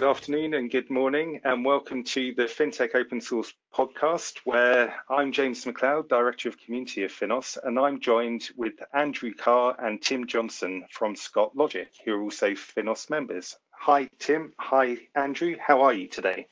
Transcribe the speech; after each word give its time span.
good 0.00 0.08
afternoon 0.08 0.54
and 0.54 0.70
good 0.70 0.88
morning, 0.88 1.42
and 1.44 1.62
welcome 1.62 2.02
to 2.02 2.32
the 2.34 2.44
FinTech 2.44 2.94
Open 2.94 3.20
Source 3.20 3.52
podcast, 3.74 4.38
where 4.44 4.94
I'm 5.10 5.30
James 5.30 5.66
McLeod, 5.66 6.08
Director 6.08 6.48
of 6.48 6.56
Community 6.56 7.04
of 7.04 7.12
Finos, 7.12 7.58
and 7.62 7.78
I'm 7.78 8.00
joined 8.00 8.48
with 8.56 8.72
Andrew 8.94 9.34
Carr 9.34 9.76
and 9.78 10.00
Tim 10.00 10.26
Johnson 10.26 10.86
from 10.90 11.14
Scott 11.14 11.54
Logic, 11.54 11.90
who 12.02 12.14
are 12.14 12.22
also 12.22 12.52
Finos 12.52 13.10
members. 13.10 13.58
Hi, 13.72 14.08
Tim. 14.18 14.54
Hi, 14.58 14.96
Andrew. 15.14 15.56
How 15.60 15.82
are 15.82 15.92
you 15.92 16.08
today? 16.08 16.46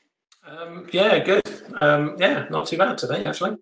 Um, 0.45 0.87
yeah, 0.93 1.17
good. 1.17 1.41
Um, 1.81 2.17
yeah, 2.19 2.45
not 2.51 2.67
too 2.67 2.77
bad 2.77 2.99
today, 2.99 3.25
actually. 3.25 3.57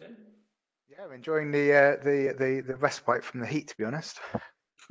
Yeah, 0.00 1.04
I'm 1.04 1.12
enjoying 1.12 1.52
the, 1.52 1.72
uh, 1.72 2.02
the 2.02 2.34
the 2.36 2.62
the 2.66 2.76
respite 2.76 3.22
from 3.22 3.38
the 3.38 3.46
heat, 3.46 3.68
to 3.68 3.76
be 3.78 3.84
honest. 3.84 4.18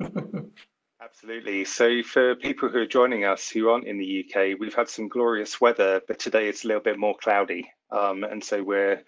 Absolutely. 1.12 1.66
So, 1.66 2.02
for 2.02 2.34
people 2.34 2.70
who 2.70 2.78
are 2.78 2.86
joining 2.86 3.26
us 3.26 3.46
who 3.46 3.68
aren't 3.68 3.86
in 3.86 3.98
the 3.98 4.24
UK, 4.24 4.58
we've 4.58 4.74
had 4.74 4.88
some 4.88 5.08
glorious 5.08 5.60
weather, 5.60 6.00
but 6.08 6.18
today 6.18 6.48
it's 6.48 6.64
a 6.64 6.68
little 6.68 6.82
bit 6.82 6.98
more 6.98 7.14
cloudy, 7.14 7.70
um, 7.90 8.24
and 8.24 8.42
so 8.42 8.62
we're 8.62 9.02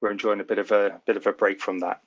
we're 0.00 0.10
enjoying 0.10 0.40
a 0.40 0.44
bit 0.44 0.58
of 0.58 0.72
a 0.72 0.98
bit 1.06 1.18
of 1.18 1.26
a 1.26 1.32
break 1.32 1.60
from 1.60 1.80
that. 1.80 2.00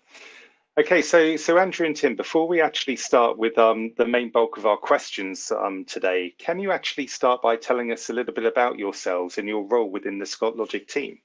Okay, 0.79 1.03
so 1.03 1.35
so 1.35 1.59
Andrew 1.59 1.85
and 1.85 1.95
Tim, 1.95 2.15
before 2.15 2.47
we 2.47 2.61
actually 2.61 2.95
start 2.95 3.37
with 3.37 3.55
um, 3.59 3.93
the 3.95 4.07
main 4.07 4.31
bulk 4.31 4.57
of 4.57 4.65
our 4.65 4.75
questions 4.75 5.51
um, 5.51 5.85
today, 5.85 6.33
can 6.39 6.57
you 6.57 6.71
actually 6.71 7.05
start 7.05 7.43
by 7.43 7.55
telling 7.55 7.91
us 7.91 8.09
a 8.09 8.13
little 8.13 8.33
bit 8.33 8.45
about 8.45 8.79
yourselves 8.79 9.37
and 9.37 9.47
your 9.47 9.67
role 9.67 9.91
within 9.91 10.17
the 10.17 10.25
Scott 10.25 10.57
Logic 10.57 10.87
team? 10.87 11.19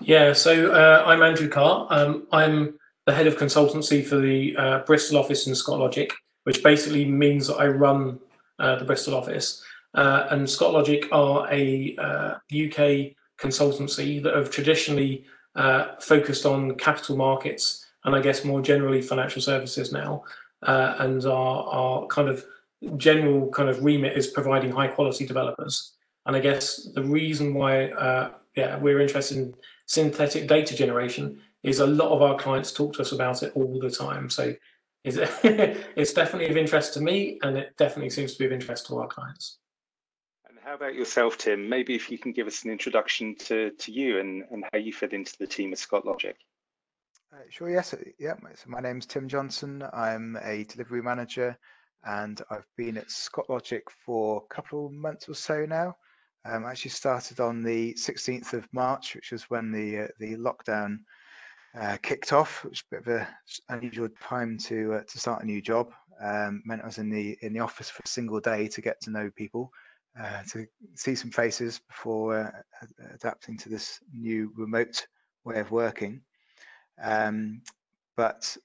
Yeah, 0.00 0.34
so 0.34 0.70
uh, 0.70 1.02
I'm 1.04 1.20
Andrew 1.20 1.48
Carr. 1.48 1.88
Um, 1.90 2.28
I'm 2.30 2.78
the 3.06 3.12
head 3.12 3.26
of 3.26 3.36
consultancy 3.36 4.06
for 4.06 4.18
the 4.18 4.56
uh, 4.56 4.78
Bristol 4.84 5.18
office 5.18 5.48
in 5.48 5.54
Scott 5.56 5.80
Logic 5.80 6.12
which 6.46 6.62
basically 6.62 7.04
means 7.04 7.48
that 7.48 7.56
I 7.56 7.66
run 7.66 8.20
uh, 8.60 8.76
the 8.76 8.84
Bristol 8.84 9.16
office. 9.16 9.64
Uh, 9.94 10.28
and 10.30 10.48
Scott 10.48 10.72
Logic 10.72 11.04
are 11.10 11.48
a 11.50 11.96
UK 11.98 12.78
uh, 12.78 13.44
consultancy 13.44 14.22
that 14.22 14.32
have 14.32 14.48
traditionally 14.48 15.24
uh, 15.56 15.96
focused 16.00 16.46
on 16.46 16.76
capital 16.76 17.16
markets 17.16 17.84
and 18.04 18.14
I 18.14 18.20
guess 18.20 18.44
more 18.44 18.62
generally 18.62 19.02
financial 19.02 19.42
services 19.42 19.90
now. 19.90 20.22
Uh, 20.62 20.94
and 21.00 21.24
our, 21.24 21.64
our 21.64 22.06
kind 22.06 22.28
of 22.28 22.44
general 22.96 23.50
kind 23.50 23.68
of 23.68 23.82
remit 23.82 24.16
is 24.16 24.28
providing 24.28 24.70
high 24.70 24.86
quality 24.86 25.26
developers. 25.26 25.94
And 26.26 26.36
I 26.36 26.40
guess 26.40 26.88
the 26.94 27.02
reason 27.02 27.54
why 27.54 28.30
yeah, 28.54 28.78
we're 28.78 29.00
interested 29.00 29.36
in 29.38 29.54
synthetic 29.86 30.46
data 30.46 30.76
generation 30.76 31.40
is 31.64 31.80
a 31.80 31.86
lot 31.86 32.10
of 32.10 32.22
our 32.22 32.38
clients 32.38 32.72
talk 32.72 32.92
to 32.94 33.02
us 33.02 33.10
about 33.10 33.42
it 33.42 33.52
all 33.56 33.80
the 33.80 33.90
time. 33.90 34.30
So 34.30 34.54
is 35.06 35.18
it's 35.44 36.12
definitely 36.12 36.48
of 36.50 36.56
interest 36.56 36.94
to 36.94 37.00
me, 37.00 37.38
and 37.42 37.56
it 37.56 37.76
definitely 37.78 38.10
seems 38.10 38.32
to 38.32 38.38
be 38.38 38.46
of 38.46 38.52
interest 38.52 38.86
to 38.86 38.98
our 38.98 39.06
clients. 39.06 39.58
And 40.48 40.58
how 40.62 40.74
about 40.74 40.94
yourself, 40.94 41.38
Tim? 41.38 41.68
Maybe 41.68 41.94
if 41.94 42.10
you 42.10 42.18
can 42.18 42.32
give 42.32 42.46
us 42.46 42.64
an 42.64 42.70
introduction 42.70 43.36
to, 43.46 43.70
to 43.70 43.92
you 43.92 44.18
and, 44.18 44.42
and 44.50 44.64
how 44.72 44.78
you 44.78 44.92
fit 44.92 45.12
into 45.12 45.32
the 45.38 45.46
team 45.46 45.72
at 45.72 45.78
Scott 45.78 46.04
Logic. 46.04 46.36
Uh, 47.32 47.38
sure, 47.50 47.70
yes. 47.70 47.94
Yeah, 48.18 48.34
so 48.54 48.68
my 48.68 48.80
name's 48.80 49.06
Tim 49.06 49.28
Johnson. 49.28 49.84
I'm 49.92 50.36
a 50.42 50.64
delivery 50.64 51.02
manager 51.02 51.56
and 52.04 52.40
I've 52.50 52.66
been 52.76 52.96
at 52.96 53.10
Scott 53.10 53.48
Logic 53.48 53.82
for 54.04 54.42
a 54.44 54.54
couple 54.54 54.86
of 54.86 54.92
months 54.92 55.28
or 55.28 55.34
so 55.34 55.66
now. 55.66 55.96
Um, 56.44 56.64
I 56.64 56.70
actually 56.70 56.92
started 56.92 57.40
on 57.40 57.62
the 57.62 57.94
16th 57.94 58.52
of 58.52 58.68
March, 58.72 59.14
which 59.16 59.32
was 59.32 59.50
when 59.50 59.72
the 59.72 60.04
uh, 60.04 60.08
the 60.20 60.36
lockdown 60.36 60.98
uh, 61.78 61.96
kicked 62.02 62.32
off, 62.32 62.64
which 62.64 62.84
was 62.90 63.00
a 63.00 63.02
bit 63.02 63.14
of 63.14 63.20
an 63.20 63.26
unusual 63.68 64.08
time 64.22 64.58
to 64.58 64.94
uh, 64.94 65.02
to 65.02 65.18
start 65.18 65.42
a 65.42 65.46
new 65.46 65.60
job. 65.60 65.92
Um, 66.22 66.62
meant 66.64 66.82
I 66.82 66.86
was 66.86 66.98
in 66.98 67.10
the 67.10 67.36
in 67.42 67.52
the 67.52 67.60
office 67.60 67.90
for 67.90 68.02
a 68.04 68.08
single 68.08 68.40
day 68.40 68.68
to 68.68 68.80
get 68.80 69.00
to 69.02 69.10
know 69.10 69.30
people, 69.36 69.70
uh, 70.18 70.42
to 70.52 70.66
see 70.94 71.14
some 71.14 71.30
faces 71.30 71.80
before 71.88 72.38
uh, 72.38 72.86
adapting 73.14 73.58
to 73.58 73.68
this 73.68 74.00
new 74.14 74.52
remote 74.56 75.06
way 75.44 75.60
of 75.60 75.70
working. 75.70 76.22
Um, 77.02 77.60
but 78.16 78.56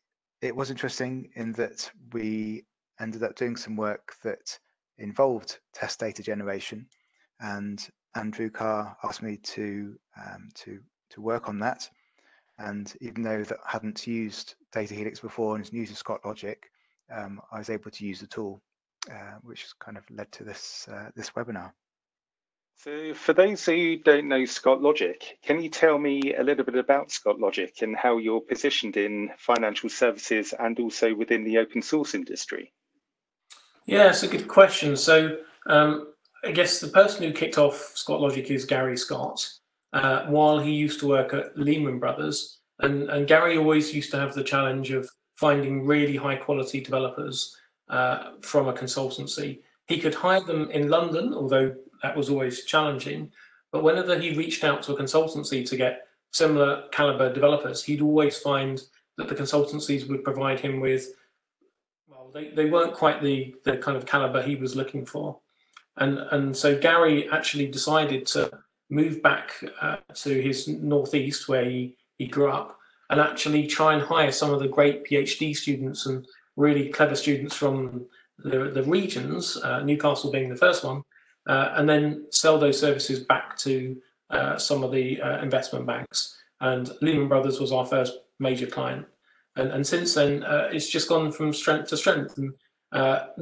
it 0.42 0.56
was 0.56 0.72
interesting 0.72 1.30
in 1.36 1.52
that 1.54 1.92
we 2.14 2.64
ended 3.00 3.24
up 3.24 3.36
doing 3.36 3.58
some 3.58 3.76
work 3.76 4.14
that 4.24 4.58
involved 4.98 5.60
test 5.74 6.00
data 6.00 6.24
generation, 6.24 6.88
and 7.42 7.86
Andrew 8.16 8.50
Carr 8.50 8.96
asked 9.04 9.22
me 9.22 9.38
to 9.38 9.98
um, 10.18 10.50
to 10.56 10.80
to 11.10 11.22
work 11.22 11.50
on 11.50 11.60
that. 11.60 11.90
And 12.64 12.94
even 13.02 13.24
though 13.24 13.44
that 13.44 13.58
I 13.66 13.72
hadn't 13.72 14.06
used 14.06 14.56
Data 14.72 14.94
Helix 14.94 15.20
before 15.20 15.56
and 15.56 15.64
was 15.64 15.74
new 15.74 15.86
to 15.86 15.96
Scott 15.96 16.22
Logic, 16.24 16.70
um, 17.12 17.42
I 17.52 17.58
was 17.58 17.70
able 17.70 17.90
to 17.90 18.06
use 18.06 18.20
the 18.20 18.28
tool, 18.28 18.62
uh, 19.10 19.38
which 19.42 19.68
kind 19.80 19.98
of 19.98 20.04
led 20.12 20.32
to 20.34 20.44
this 20.44 20.88
uh, 20.92 21.10
this 21.16 21.32
webinar. 21.32 21.72
So, 22.76 23.14
for 23.14 23.34
those 23.34 23.66
who 23.66 23.98
don't 23.98 24.28
know 24.28 24.46
Scott 24.46 24.82
Logic, 24.82 25.40
can 25.44 25.62
you 25.62 25.70
tell 25.70 25.98
me 25.98 26.36
a 26.36 26.44
little 26.44 26.64
bit 26.64 26.76
about 26.76 27.12
Scott 27.12 27.40
Logic 27.40 27.74
and 27.82 27.96
how 27.96 28.18
you're 28.18 28.42
positioned 28.42 28.96
in 28.96 29.32
financial 29.38 29.90
services 29.90 30.54
and 30.58 30.80
also 30.80 31.16
within 31.16 31.44
the 31.44 31.58
open 31.58 31.82
source 31.82 32.14
industry? 32.14 32.74
Yeah, 33.86 34.10
it's 34.10 34.24
a 34.24 34.28
good 34.28 34.48
question. 34.48 34.96
So, 34.96 35.38
um, 35.66 36.14
I 36.44 36.52
guess 36.52 36.80
the 36.80 36.88
person 36.88 37.24
who 37.24 37.34
kicked 37.34 37.58
off 37.58 37.92
Scott 37.96 38.22
Logic 38.22 38.50
is 38.52 38.66
Gary 38.66 38.98
Scott 38.98 39.48
uh, 39.94 40.26
while 40.26 40.60
he 40.60 40.72
used 40.72 41.00
to 41.00 41.08
work 41.08 41.34
at 41.34 41.58
Lehman 41.58 42.00
Brothers. 42.00 42.60
And, 42.80 43.10
and 43.10 43.28
Gary 43.28 43.58
always 43.58 43.94
used 43.94 44.12
to 44.12 44.20
have 44.20 44.34
the 44.34 44.44
challenge 44.44 44.92
of 44.92 45.10
finding 45.36 45.86
really 45.86 46.16
high 46.16 46.36
quality 46.36 46.82
developers 46.82 47.56
uh, 47.90 48.32
from 48.42 48.68
a 48.68 48.74
consultancy. 48.74 49.60
He 49.88 50.00
could 50.00 50.16
hire 50.16 50.42
them 50.42 50.70
in 50.72 50.90
London, 50.90 51.34
although 51.34 51.76
that 52.04 52.16
was 52.16 52.30
always 52.30 52.66
challenging. 52.66 53.32
But 53.72 53.84
whenever 53.84 54.18
he 54.18 54.38
reached 54.38 54.64
out 54.64 54.82
to 54.84 54.94
a 54.94 55.00
consultancy 55.02 55.68
to 55.68 55.76
get 55.76 56.08
similar 56.32 56.88
caliber 56.92 57.34
developers, 57.34 57.84
he'd 57.84 58.02
always 58.02 58.38
find 58.38 58.82
that 59.18 59.28
the 59.28 59.36
consultancies 59.36 60.08
would 60.08 60.24
provide 60.24 60.60
him 60.60 60.80
with, 60.80 61.08
well, 62.08 62.32
they, 62.34 62.50
they 62.50 62.70
weren't 62.70 62.94
quite 62.94 63.22
the, 63.22 63.54
the 63.66 63.78
kind 63.78 63.98
of 63.98 64.06
caliber 64.06 64.42
he 64.42 64.56
was 64.56 64.76
looking 64.76 65.06
for. 65.06 65.40
And, 65.98 66.20
and 66.32 66.56
so 66.56 66.78
Gary 66.78 67.30
actually 67.30 67.68
decided 67.68 68.26
to 68.28 68.50
move 68.92 69.22
back 69.24 69.54
uh, 69.82 69.98
to 70.14 70.42
his 70.42 70.68
northeast 70.68 71.48
where 71.48 71.66
he, 71.66 71.98
he 72.18 72.28
grew 72.28 72.52
up 72.52 72.78
and 73.10 73.20
actually 73.20 73.66
try 73.66 73.94
and 73.94 74.02
hire 74.04 74.32
some 74.32 74.52
of 74.52 74.60
the 74.60 74.68
great 74.68 75.06
PhD 75.06 75.56
students 75.56 76.06
and 76.06 76.28
really 76.58 76.90
clever 76.90 77.16
students 77.16 77.56
from 77.56 78.06
the, 78.40 78.70
the 78.70 78.84
regions, 78.84 79.58
uh, 79.58 79.82
Newcastle 79.82 80.32
being 80.32 80.50
the 80.50 80.56
first 80.56 80.84
one, 80.84 81.04
uh, 81.48 81.74
and 81.76 81.88
then 81.90 82.26
sell 82.32 82.60
those 82.60 82.80
services 82.80 83.22
back 83.22 83.58
to 83.60 83.98
uh, 84.30 84.58
some 84.58 84.84
of 84.84 84.92
the 84.92 85.22
uh, 85.22 85.42
investment 85.42 85.86
banks. 85.86 86.38
And 86.60 86.92
Lehman 87.02 87.28
Brothers 87.28 87.60
was 87.60 87.72
our 87.72 87.86
first 87.86 88.14
major 88.40 88.68
client. 88.68 89.06
And, 89.56 89.72
and 89.72 89.86
since 89.86 90.14
then, 90.14 90.44
uh, 90.44 90.70
it's 90.72 90.90
just 90.90 91.10
gone 91.10 91.32
from 91.32 91.54
strength 91.54 91.90
to 91.90 91.98
strength. 91.98 92.38
And, 92.38 92.54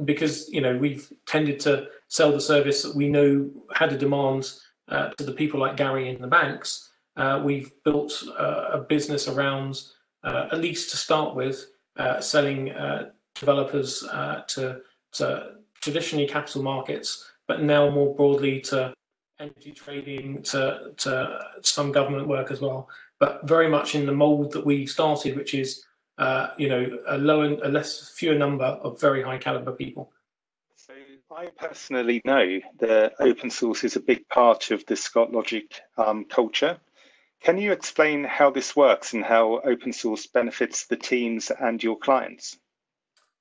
because 0.04 0.48
you 0.48 0.60
know 0.60 0.76
we've 0.76 1.12
tended 1.26 1.58
to 1.58 1.88
sell 2.06 2.30
the 2.30 2.40
service 2.40 2.84
that 2.84 2.94
we 2.94 3.08
know 3.08 3.50
had 3.74 3.92
a 3.92 3.98
demand 3.98 4.48
uh, 4.90 5.10
to 5.10 5.24
the 5.24 5.32
people 5.32 5.60
like 5.60 5.76
Gary 5.76 6.08
in 6.08 6.20
the 6.20 6.26
banks, 6.26 6.90
uh, 7.16 7.40
we've 7.44 7.72
built 7.84 8.22
uh, 8.38 8.70
a 8.72 8.78
business 8.78 9.28
around, 9.28 9.82
uh, 10.24 10.48
at 10.52 10.60
least 10.60 10.90
to 10.90 10.96
start 10.96 11.34
with, 11.34 11.66
uh, 11.96 12.20
selling 12.20 12.72
developers 13.34 14.00
to, 14.48 14.80
to 15.12 15.52
traditionally 15.80 16.26
capital 16.26 16.62
markets, 16.62 17.30
but 17.46 17.62
now 17.62 17.90
more 17.90 18.14
broadly 18.14 18.60
to 18.60 18.92
energy 19.38 19.72
trading, 19.72 20.42
to, 20.42 20.92
to 20.96 21.40
some 21.62 21.90
government 21.90 22.28
work 22.28 22.50
as 22.50 22.60
well, 22.60 22.88
but 23.18 23.46
very 23.46 23.68
much 23.68 23.94
in 23.94 24.06
the 24.06 24.12
mold 24.12 24.52
that 24.52 24.64
we 24.64 24.86
started, 24.86 25.36
which 25.36 25.54
is 25.54 25.84
uh, 26.20 26.50
you 26.58 26.68
know, 26.68 26.98
a 27.08 27.16
low 27.16 27.40
and 27.42 27.58
a 27.60 27.68
less 27.68 28.10
fewer 28.10 28.34
number 28.34 28.64
of 28.64 29.00
very 29.00 29.22
high 29.22 29.38
caliber 29.38 29.72
people. 29.72 30.12
I 31.36 31.46
personally 31.56 32.20
know 32.24 32.58
that 32.80 33.14
open 33.20 33.50
source 33.50 33.84
is 33.84 33.94
a 33.94 34.00
big 34.00 34.28
part 34.28 34.72
of 34.72 34.84
the 34.86 34.96
Scott 34.96 35.30
Logic 35.30 35.80
um, 35.96 36.24
culture. 36.24 36.76
Can 37.40 37.56
you 37.56 37.70
explain 37.70 38.24
how 38.24 38.50
this 38.50 38.74
works 38.74 39.12
and 39.12 39.24
how 39.24 39.60
open 39.60 39.92
source 39.92 40.26
benefits 40.26 40.86
the 40.86 40.96
teams 40.96 41.52
and 41.60 41.82
your 41.82 41.96
clients? 41.96 42.58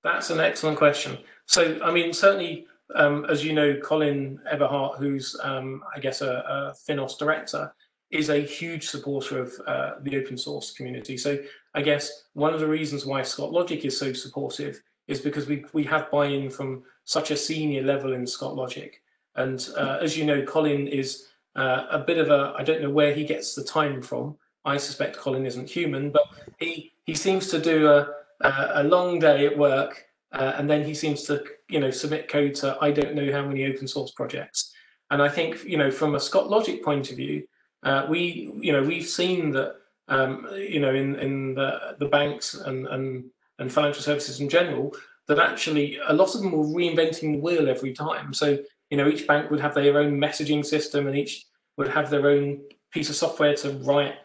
That's 0.03 0.30
an 0.30 0.39
excellent 0.39 0.77
question. 0.77 1.18
So, 1.47 1.80
I 1.83 1.91
mean, 1.91 2.13
certainly, 2.13 2.68
um, 2.94 3.25
as 3.25 3.44
you 3.44 3.53
know, 3.53 3.77
Colin 3.83 4.39
Eberhardt, 4.50 5.00
who's, 5.00 5.36
um, 5.44 5.81
I 5.94 6.00
guess, 6.00 6.21
a, 6.21 6.31
a, 6.31 6.74
Finos 6.88 7.18
director, 7.18 7.74
is 8.12 8.30
a 8.30 8.39
huge 8.39 8.88
supporter 8.88 9.39
of 9.39 9.53
uh, 9.68 9.91
the 10.03 10.15
open 10.18 10.38
source 10.38 10.71
community. 10.71 11.18
So, 11.18 11.39
I 11.74 11.81
guess 11.81 12.25
one 12.33 12.53
of 12.53 12.59
the 12.59 12.68
reasons 12.68 13.06
why 13.06 13.24
Scott 13.24 13.51
Logic 13.51 13.83
is 13.83 13.97
so 13.97 14.13
supportive 14.13 14.80
is 15.10 15.20
because 15.20 15.48
we, 15.48 15.66
we 15.74 15.84
have 15.84 16.12
buy 16.12 16.28
in 16.28 16.50
from 16.50 16.84
such 17.04 17.32
a 17.32 17.38
senior 17.38 17.82
level 17.82 18.14
in 18.14 18.26
Scott 18.26 18.56
Logic. 18.56 19.02
And 19.36 19.68
uh, 19.76 19.98
as 20.02 20.16
you 20.16 20.24
know, 20.24 20.44
Colin 20.44 20.88
is 20.88 21.28
uh, 21.56 21.88
a 21.90 22.00
bit 22.00 22.20
of 22.20 22.30
a, 22.30 22.54
I 22.56 22.64
don't 22.64 22.82
know 22.82 22.92
where 22.92 23.14
he 23.14 23.26
gets 23.26 23.56
the 23.56 23.64
time 23.64 24.02
from. 24.02 24.38
I 24.66 24.78
suspect 24.78 25.18
Colin 25.18 25.46
isn't 25.46 25.70
human, 25.70 26.12
but 26.12 26.24
he, 26.60 26.94
he 27.06 27.16
seems 27.16 27.48
to 27.48 27.60
do 27.60 27.88
a, 27.88 28.14
a 28.42 28.84
long 28.84 29.18
day 29.18 29.48
at 29.48 29.58
work 29.58 30.06
uh, 30.32 30.54
and 30.58 30.70
then 30.70 30.84
he 30.84 30.94
seems 30.94 31.24
to, 31.24 31.44
you 31.70 31.80
know, 31.80 31.90
submit 31.90 32.30
code 32.30 32.54
to 32.56 32.78
I 32.80 32.92
don't 32.92 33.16
know 33.16 33.32
how 33.32 33.44
many 33.46 33.66
open 33.66 33.88
source 33.88 34.12
projects. 34.12 34.74
And 35.10 35.24
I 35.24 35.30
think, 35.30 35.64
you 35.64 35.78
know, 35.78 35.90
from 35.90 36.14
a 36.14 36.20
Scott 36.20 36.50
Logic 36.50 36.84
point 36.84 37.10
of 37.10 37.18
view, 37.18 37.48
uh, 37.82 38.06
we, 38.08 38.54
you 38.60 38.72
know, 38.72 38.84
we've 38.84 39.08
seen 39.08 39.50
that, 39.52 39.78
um, 40.08 40.48
you 40.56 40.80
know, 40.80 40.94
in, 40.94 41.16
in 41.16 41.56
the, 41.56 41.96
the 41.98 42.06
banks 42.06 42.54
and, 42.54 42.88
and, 42.88 43.26
and 43.60 43.72
financial 43.72 44.02
services 44.02 44.40
in 44.40 44.50
general, 44.50 44.94
that 45.28 45.40
actually 45.40 46.00
a 46.08 46.14
lot 46.14 46.34
of 46.34 46.42
them 46.42 46.52
were 46.52 46.66
reinventing 46.66 47.34
the 47.34 47.40
wheel 47.40 47.70
every 47.70 47.94
time. 47.94 48.34
So, 48.34 48.58
you 48.90 48.98
know, 48.98 49.08
each 49.08 49.28
bank 49.28 49.52
would 49.52 49.60
have 49.60 49.76
their 49.76 49.98
own 49.98 50.20
messaging 50.20 50.66
system 50.66 51.08
and 51.08 51.16
each 51.16 51.46
would 51.78 51.88
have 51.88 52.10
their 52.10 52.28
own 52.28 52.62
piece 52.92 53.10
of 53.10 53.16
software 53.16 53.56
to 53.56 53.72
write 53.84 54.16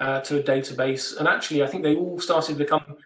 uh, 0.00 0.20
to 0.22 0.40
a 0.40 0.42
database. 0.42 1.16
And 1.16 1.28
actually, 1.28 1.62
I 1.62 1.66
think 1.68 1.82
they 1.82 1.94
all 1.94 2.18
started 2.18 2.52
to 2.52 2.58
become 2.58 2.96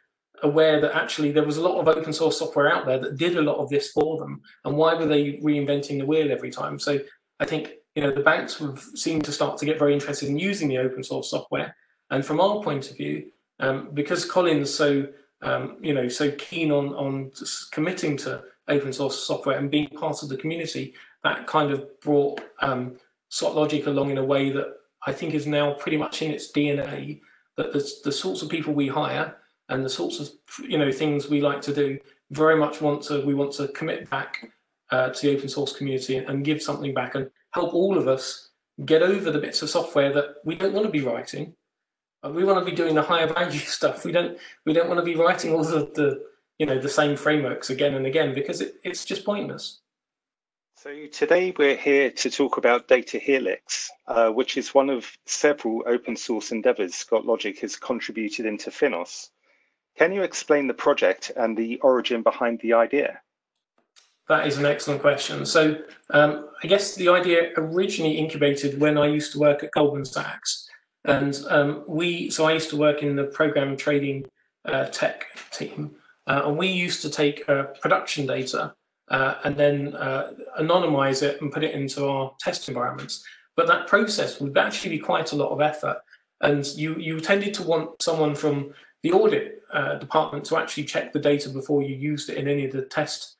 aware 0.43 0.81
that 0.81 0.97
actually 0.97 1.31
there 1.31 1.45
was 1.45 1.57
a 1.57 1.63
lot 1.63 1.79
of 1.79 1.89
open 1.89 2.13
source 2.13 2.39
software 2.39 2.73
out 2.73 2.87
there 2.87 2.99
that 2.99 3.17
did 3.17 3.37
a 3.37 3.43
lot 3.43 3.57
of 3.57 3.69
this 3.69 3.91
for 3.93 4.19
them. 4.19 4.41
And 4.65 4.77
why 4.77 4.95
were 4.95 5.07
they 5.07 5.35
reinventing 5.35 5.99
the 5.99 6.07
wheel 6.07 6.33
every 6.33 6.51
time? 6.51 6.79
So 6.79 6.99
I 7.41 7.45
think 7.45 7.75
you 7.95 8.03
know 8.03 8.11
the 8.11 8.23
banks 8.23 8.59
have 8.59 8.81
seemed 8.95 9.25
to 9.25 9.33
start 9.33 9.59
to 9.59 9.67
get 9.67 9.79
very 9.79 9.95
interested 9.95 10.29
in 10.29 10.39
using 10.39 10.69
the 10.69 10.79
open 10.79 11.03
source 11.03 11.31
software. 11.31 11.75
And 12.11 12.25
from 12.25 12.41
our 12.41 12.63
point 12.63 12.91
of 12.91 12.97
view, 12.97 13.31
um, 13.61 13.91
because 13.95 14.25
Colin's 14.25 14.73
so 14.73 15.07
um, 15.43 15.77
you 15.81 15.95
know 15.95 16.09
so 16.09 16.31
keen 16.33 16.71
on 16.71 16.95
on 16.95 17.33
committing 17.71 18.17
to 18.19 18.43
open 18.69 18.93
source 18.93 19.27
software 19.27 19.59
and 19.59 19.71
being 19.71 19.89
part 19.89 20.23
of 20.23 20.29
the 20.29 20.37
community, 20.37 20.95
that 21.25 21.47
kind 21.47 21.71
of 21.71 22.01
brought 22.01 22.41
um, 22.61 22.97
Logic 23.41 23.87
along 23.87 24.11
in 24.11 24.19
a 24.19 24.25
way 24.25 24.51
that 24.51 24.67
I 25.07 25.13
think 25.13 25.35
is 25.35 25.47
now 25.47 25.73
pretty 25.73 25.97
much 25.97 26.23
in 26.23 26.31
its 26.31 26.53
DNA. 26.53 27.21
That 27.57 27.73
the, 27.73 27.91
the 28.05 28.13
sorts 28.13 28.43
of 28.43 28.49
people 28.49 28.73
we 28.73 28.89
hire 28.89 29.37
and 29.69 29.85
the 29.85 29.91
sorts 29.91 30.21
of 30.21 30.31
you 30.67 30.79
know 30.79 30.93
things 30.93 31.29
we 31.29 31.41
like 31.41 31.61
to 31.63 31.75
do 31.75 31.99
very 32.31 32.57
much 32.57 32.81
want 32.81 33.03
to 33.05 33.25
we 33.25 33.35
want 33.35 33.53
to 33.55 33.69
commit 33.69 34.09
back 34.11 34.51
uh, 34.91 35.09
to 35.11 35.27
the 35.27 35.37
open 35.37 35.49
source 35.49 35.75
community 35.75 36.17
and 36.17 36.45
give 36.45 36.63
something 36.63 36.95
back 36.95 37.15
and 37.15 37.31
help 37.53 37.75
all 37.75 37.99
of 37.99 38.09
us 38.09 38.51
get 38.85 39.03
over 39.03 39.31
the 39.31 39.39
bits 39.39 39.63
of 39.63 39.71
software 39.71 40.13
that 40.13 40.37
we 40.45 40.55
don't 40.55 40.73
want 40.73 40.87
to 40.87 40.93
be 40.93 41.03
writing. 41.03 41.55
Uh, 42.25 42.31
we 42.31 42.45
want 42.45 42.59
to 42.59 42.65
be 42.65 42.77
doing 42.77 42.95
the 42.95 43.03
higher 43.03 43.27
value 43.27 43.59
stuff. 43.79 44.05
We 44.05 44.13
don't 44.13 44.39
we 44.65 44.73
don't 44.73 44.89
want 44.89 44.99
to 44.99 45.05
be 45.05 45.17
writing 45.17 45.53
all 45.53 45.65
the, 45.65 45.91
the 45.95 46.25
you 46.59 46.67
know 46.67 46.79
the 46.79 46.89
same 46.89 47.17
frameworks 47.17 47.71
again 47.71 47.95
and 47.95 48.07
again 48.07 48.35
because 48.35 48.61
it, 48.61 48.75
it's 48.85 49.05
just 49.05 49.25
pointless. 49.25 49.81
So 50.77 51.07
today 51.13 51.55
we're 51.57 51.77
here 51.77 52.11
to 52.11 52.29
talk 52.29 52.57
about 52.57 52.89
Data 52.89 53.19
Helix, 53.19 53.89
uh, 54.09 54.31
which 54.31 54.57
is 54.57 54.75
one 54.75 54.91
of 54.91 55.17
several 55.27 55.85
open 55.87 56.17
source 56.17 56.51
endeavors 56.51 56.97
Scott 56.97 57.25
Logic 57.25 57.57
has 57.61 57.77
contributed 57.77 58.47
into 58.47 58.71
Finos. 58.71 59.29
Can 59.97 60.13
you 60.13 60.23
explain 60.23 60.67
the 60.67 60.75
project 60.75 61.31
and 61.37 61.57
the 61.57 61.79
origin 61.83 62.23
behind 62.23 62.59
the 62.63 62.73
idea? 62.73 63.21
That 64.29 64.47
is 64.47 64.59
an 64.59 64.67
excellent 64.67 65.03
question. 65.03 65.47
So 65.47 65.77
um, 66.11 66.49
I 66.65 66.67
guess 66.67 66.97
the 66.97 67.11
idea 67.11 67.51
originally 67.57 68.19
incubated 68.19 68.81
when 68.81 68.99
I 68.99 69.07
used 69.07 69.31
to 69.33 69.39
work 69.39 69.63
at 69.63 69.71
Goldman 69.73 70.05
Sachs. 70.05 70.62
And 71.05 71.37
um, 71.49 71.85
we, 71.87 72.31
so 72.31 72.45
I 72.45 72.53
used 72.53 72.71
to 72.71 72.77
work 72.77 73.03
in 73.03 73.17
the 73.17 73.25
program 73.25 73.77
trading 73.77 74.25
uh, 74.65 74.87
tech 74.87 75.27
team. 75.51 75.97
Uh, 76.27 76.43
and 76.47 76.57
we 76.57 76.69
used 76.69 77.03
to 77.03 77.11
take 77.11 77.49
uh, 77.49 77.65
production 77.81 78.27
data 78.27 78.75
uh, 79.11 79.35
and 79.45 79.57
then 79.57 79.95
uh, 79.97 80.33
anonymize 80.61 81.23
it 81.23 81.41
and 81.43 81.53
put 81.53 81.65
it 81.65 81.75
into 81.75 82.07
our 82.07 82.33
test 82.39 82.69
environments. 82.69 83.25
But 83.57 83.67
that 83.67 83.89
process 83.89 84.41
would 84.41 84.57
actually 84.57 84.91
be 84.91 84.99
quite 85.01 85.33
a 85.33 85.37
lot 85.37 85.51
of 85.51 85.61
effort. 85.61 85.99
And 86.41 86.65
you, 86.67 86.97
you 86.97 87.21
tended 87.21 87.55
to 87.55 87.63
want 87.63 88.01
someone 88.03 88.35
from 88.35 88.73
the 89.03 89.13
audit 89.13 89.63
uh, 89.73 89.97
department 89.97 90.45
to 90.47 90.57
actually 90.57 90.85
check 90.85 91.13
the 91.13 91.19
data 91.19 91.49
before 91.49 91.83
you 91.83 91.97
used 91.97 92.31
it 92.31 92.39
in 92.39 92.47
any 92.47 92.65
of 92.65 92.73
the 92.73 92.83
test, 92.83 93.37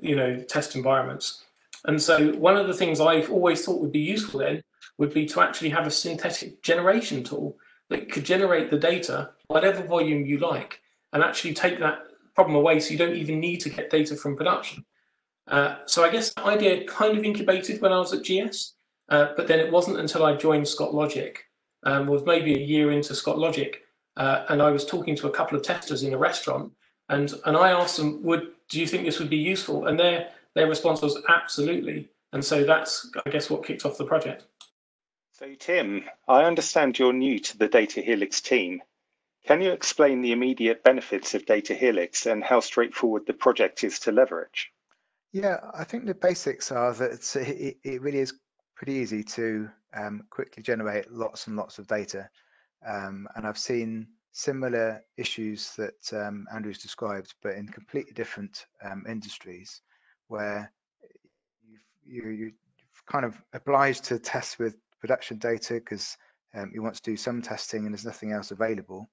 you 0.00 0.16
know, 0.16 0.42
test 0.48 0.76
environments. 0.76 1.44
And 1.86 2.00
so 2.00 2.32
one 2.34 2.56
of 2.56 2.66
the 2.66 2.74
things 2.74 3.00
I've 3.00 3.30
always 3.30 3.64
thought 3.64 3.80
would 3.80 3.92
be 3.92 4.00
useful 4.00 4.40
then 4.40 4.62
would 4.98 5.12
be 5.12 5.26
to 5.26 5.40
actually 5.40 5.70
have 5.70 5.86
a 5.86 5.90
synthetic 5.90 6.62
generation 6.62 7.22
tool 7.22 7.56
that 7.88 8.10
could 8.10 8.24
generate 8.24 8.70
the 8.70 8.78
data, 8.78 9.30
whatever 9.48 9.82
volume 9.82 10.24
you 10.24 10.38
like, 10.38 10.80
and 11.12 11.22
actually 11.22 11.54
take 11.54 11.78
that 11.80 12.02
problem 12.34 12.56
away 12.56 12.80
so 12.80 12.92
you 12.92 12.98
don't 12.98 13.16
even 13.16 13.40
need 13.40 13.58
to 13.58 13.70
get 13.70 13.90
data 13.90 14.16
from 14.16 14.36
production. 14.36 14.84
Uh, 15.48 15.76
so 15.86 16.04
I 16.04 16.10
guess 16.10 16.32
the 16.34 16.44
idea 16.44 16.84
kind 16.84 17.18
of 17.18 17.24
incubated 17.24 17.80
when 17.80 17.92
I 17.92 17.98
was 17.98 18.12
at 18.12 18.24
GS, 18.24 18.74
uh, 19.08 19.32
but 19.36 19.48
then 19.48 19.58
it 19.58 19.72
wasn't 19.72 19.98
until 19.98 20.24
I 20.24 20.36
joined 20.36 20.68
Scott 20.68 20.94
Logic, 20.94 21.42
um, 21.82 22.06
was 22.06 22.24
maybe 22.24 22.54
a 22.54 22.58
year 22.58 22.92
into 22.92 23.14
Scott 23.14 23.38
Logic, 23.38 23.82
uh, 24.16 24.44
and 24.48 24.62
I 24.62 24.70
was 24.70 24.84
talking 24.84 25.16
to 25.16 25.26
a 25.26 25.32
couple 25.32 25.56
of 25.56 25.64
testers 25.64 26.02
in 26.04 26.14
a 26.14 26.18
restaurant, 26.18 26.72
and 27.08 27.34
and 27.46 27.56
I 27.56 27.70
asked 27.70 27.96
them, 27.96 28.22
"Would 28.22 28.52
do 28.68 28.78
you 28.78 28.86
think 28.86 29.04
this 29.04 29.18
would 29.18 29.30
be 29.30 29.36
useful?" 29.36 29.86
And 29.86 29.98
their 29.98 30.28
their 30.54 30.68
response 30.68 31.02
was 31.02 31.20
absolutely. 31.28 32.08
And 32.32 32.44
so 32.44 32.64
that's 32.64 33.10
I 33.26 33.30
guess 33.30 33.50
what 33.50 33.64
kicked 33.64 33.84
off 33.84 33.98
the 33.98 34.04
project. 34.04 34.44
So 35.40 35.54
Tim, 35.58 36.04
I 36.28 36.44
understand 36.44 36.98
you're 36.98 37.14
new 37.14 37.38
to 37.38 37.56
the 37.56 37.66
Data 37.66 38.02
Helix 38.02 38.42
team. 38.42 38.82
Can 39.46 39.62
you 39.62 39.72
explain 39.72 40.20
the 40.20 40.32
immediate 40.32 40.84
benefits 40.84 41.32
of 41.32 41.46
Data 41.46 41.72
Helix 41.72 42.26
and 42.26 42.44
how 42.44 42.60
straightforward 42.60 43.24
the 43.26 43.32
project 43.32 43.82
is 43.82 43.98
to 44.00 44.12
leverage? 44.12 44.70
Yeah, 45.32 45.56
I 45.72 45.84
think 45.84 46.04
the 46.04 46.14
basics 46.14 46.70
are 46.70 46.92
that 46.92 47.36
it, 47.36 47.78
it 47.82 48.02
really 48.02 48.18
is 48.18 48.34
pretty 48.76 48.92
easy 48.92 49.24
to 49.24 49.70
um, 49.94 50.24
quickly 50.28 50.62
generate 50.62 51.10
lots 51.10 51.46
and 51.46 51.56
lots 51.56 51.78
of 51.78 51.86
data. 51.86 52.28
Um, 52.86 53.26
and 53.34 53.46
I've 53.46 53.56
seen 53.56 54.08
similar 54.32 55.02
issues 55.16 55.74
that 55.76 56.12
um, 56.12 56.46
Andrew's 56.54 56.82
described, 56.82 57.32
but 57.42 57.54
in 57.54 57.66
completely 57.66 58.12
different 58.12 58.66
um, 58.84 59.04
industries, 59.08 59.80
where 60.28 60.70
you've, 61.66 61.80
you, 62.04 62.28
you 62.28 62.44
have 62.44 63.06
kind 63.06 63.24
of 63.24 63.42
obliged 63.54 64.04
to 64.04 64.18
test 64.18 64.58
with 64.58 64.76
production 65.00 65.38
data 65.38 65.74
because 65.74 66.16
um, 66.54 66.70
you 66.74 66.82
want 66.82 66.94
to 66.96 67.02
do 67.02 67.16
some 67.16 67.42
testing 67.42 67.84
and 67.84 67.94
there's 67.94 68.04
nothing 68.04 68.32
else 68.32 68.50
available, 68.50 69.08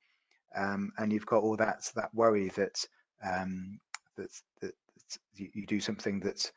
um, 0.55 0.91
and 0.97 1.11
you've 1.11 1.25
got 1.25 1.43
all 1.43 1.55
that 1.57 1.89
that 1.95 2.13
worry 2.13 2.49
that 2.49 2.83
um, 3.23 3.79
that, 4.15 4.29
that, 4.61 4.73
you, 5.35 5.49
you, 5.53 5.65
do 5.65 5.79
something 5.79 6.19
that 6.19 6.51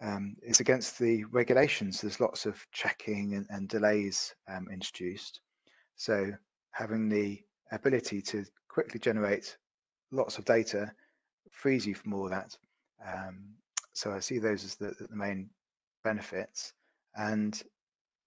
um, 0.00 0.36
is 0.42 0.60
against 0.60 0.98
the 0.98 1.24
regulations. 1.24 2.00
There's 2.00 2.20
lots 2.20 2.46
of 2.46 2.64
checking 2.72 3.34
and, 3.34 3.46
and 3.50 3.68
delays 3.68 4.34
introduced. 4.72 5.40
So 5.96 6.32
having 6.72 7.08
the 7.08 7.40
ability 7.72 8.22
to 8.22 8.44
quickly 8.68 8.98
generate 8.98 9.56
lots 10.10 10.38
of 10.38 10.44
data 10.44 10.90
frees 11.50 11.86
you 11.86 11.94
from 11.94 12.14
all 12.14 12.28
that. 12.28 12.56
Um, 13.06 13.54
so 13.92 14.12
I 14.12 14.20
see 14.20 14.38
those 14.38 14.64
as 14.64 14.76
the, 14.76 14.94
the 14.98 15.16
main 15.16 15.50
benefits. 16.04 16.72
And 17.14 17.60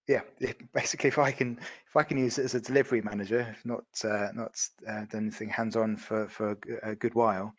yeah, 0.08 0.22
basically, 0.74 1.10
if 1.10 1.18
I 1.18 1.32
can 1.32 1.58
if 1.60 1.96
I 1.96 2.04
can 2.04 2.18
use 2.18 2.38
it 2.38 2.46
as 2.46 2.56
a 2.56 2.62
delivery 2.62 3.02
manager, 3.02 3.56
not 3.66 3.86
uh, 4.04 4.30
not 4.34 4.56
uh, 4.88 5.06
done 5.06 5.24
anything 5.24 5.50
hands-on 5.50 5.98
for 5.98 6.28
for 6.28 6.58
a 6.84 6.96
good 6.96 7.16
while, 7.16 7.54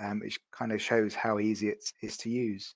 um, 0.00 0.22
it 0.24 0.34
kind 0.52 0.72
of 0.72 0.80
shows 0.80 1.14
how 1.14 1.38
easy 1.38 1.68
it 1.68 1.84
is 2.02 2.16
to 2.18 2.30
use. 2.30 2.74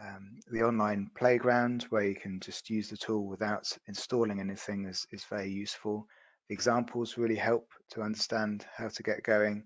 Um, 0.00 0.40
the 0.50 0.62
online 0.62 1.10
playground 1.16 1.84
where 1.88 2.04
you 2.04 2.14
can 2.14 2.38
just 2.40 2.68
use 2.68 2.90
the 2.90 2.98
tool 2.98 3.26
without 3.26 3.66
installing 3.88 4.40
anything 4.40 4.84
is, 4.84 5.06
is 5.10 5.24
very 5.24 5.48
useful. 5.48 6.06
The 6.48 6.54
examples 6.54 7.16
really 7.16 7.36
help 7.36 7.70
to 7.92 8.02
understand 8.02 8.66
how 8.76 8.88
to 8.88 9.02
get 9.02 9.22
going, 9.22 9.64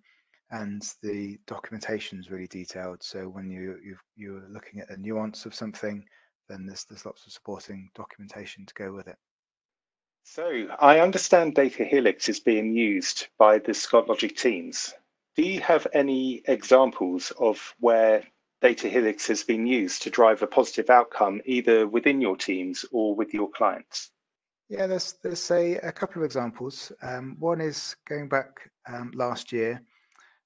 and 0.52 0.82
the 1.02 1.38
documentation 1.46 2.20
is 2.20 2.30
really 2.30 2.46
detailed. 2.46 3.02
So 3.02 3.28
when 3.28 3.50
you 3.50 3.78
you 3.82 3.96
you're 4.16 4.48
looking 4.48 4.80
at 4.80 4.90
a 4.90 5.00
nuance 5.00 5.46
of 5.46 5.54
something, 5.54 6.04
then 6.50 6.66
there's 6.66 6.84
there's 6.84 7.06
lots 7.06 7.26
of 7.26 7.32
supporting 7.32 7.90
documentation 7.94 8.66
to 8.66 8.74
go 8.74 8.92
with 8.92 9.06
it. 9.08 9.16
So 10.24 10.66
I 10.78 11.00
understand 11.00 11.54
Data 11.54 11.84
Helix 11.84 12.28
is 12.28 12.40
being 12.40 12.74
used 12.74 13.28
by 13.38 13.58
the 13.58 13.72
Scott 13.72 14.08
Logic 14.08 14.36
teams. 14.36 14.92
Do 15.36 15.42
you 15.42 15.60
have 15.60 15.86
any 15.94 16.42
examples 16.46 17.32
of 17.38 17.74
where 17.78 18.24
Data 18.60 18.88
Helix 18.88 19.26
has 19.28 19.42
been 19.42 19.66
used 19.66 20.02
to 20.02 20.10
drive 20.10 20.42
a 20.42 20.46
positive 20.46 20.90
outcome 20.90 21.40
either 21.46 21.86
within 21.86 22.20
your 22.20 22.36
teams 22.36 22.84
or 22.92 23.14
with 23.14 23.32
your 23.32 23.48
clients? 23.50 24.10
Yeah, 24.68 24.86
there's 24.86 25.14
there's 25.22 25.50
a, 25.50 25.76
a 25.76 25.92
couple 25.92 26.22
of 26.22 26.26
examples. 26.26 26.92
Um, 27.02 27.36
one 27.38 27.60
is 27.60 27.96
going 28.06 28.28
back 28.28 28.70
um, 28.86 29.12
last 29.14 29.52
year, 29.52 29.80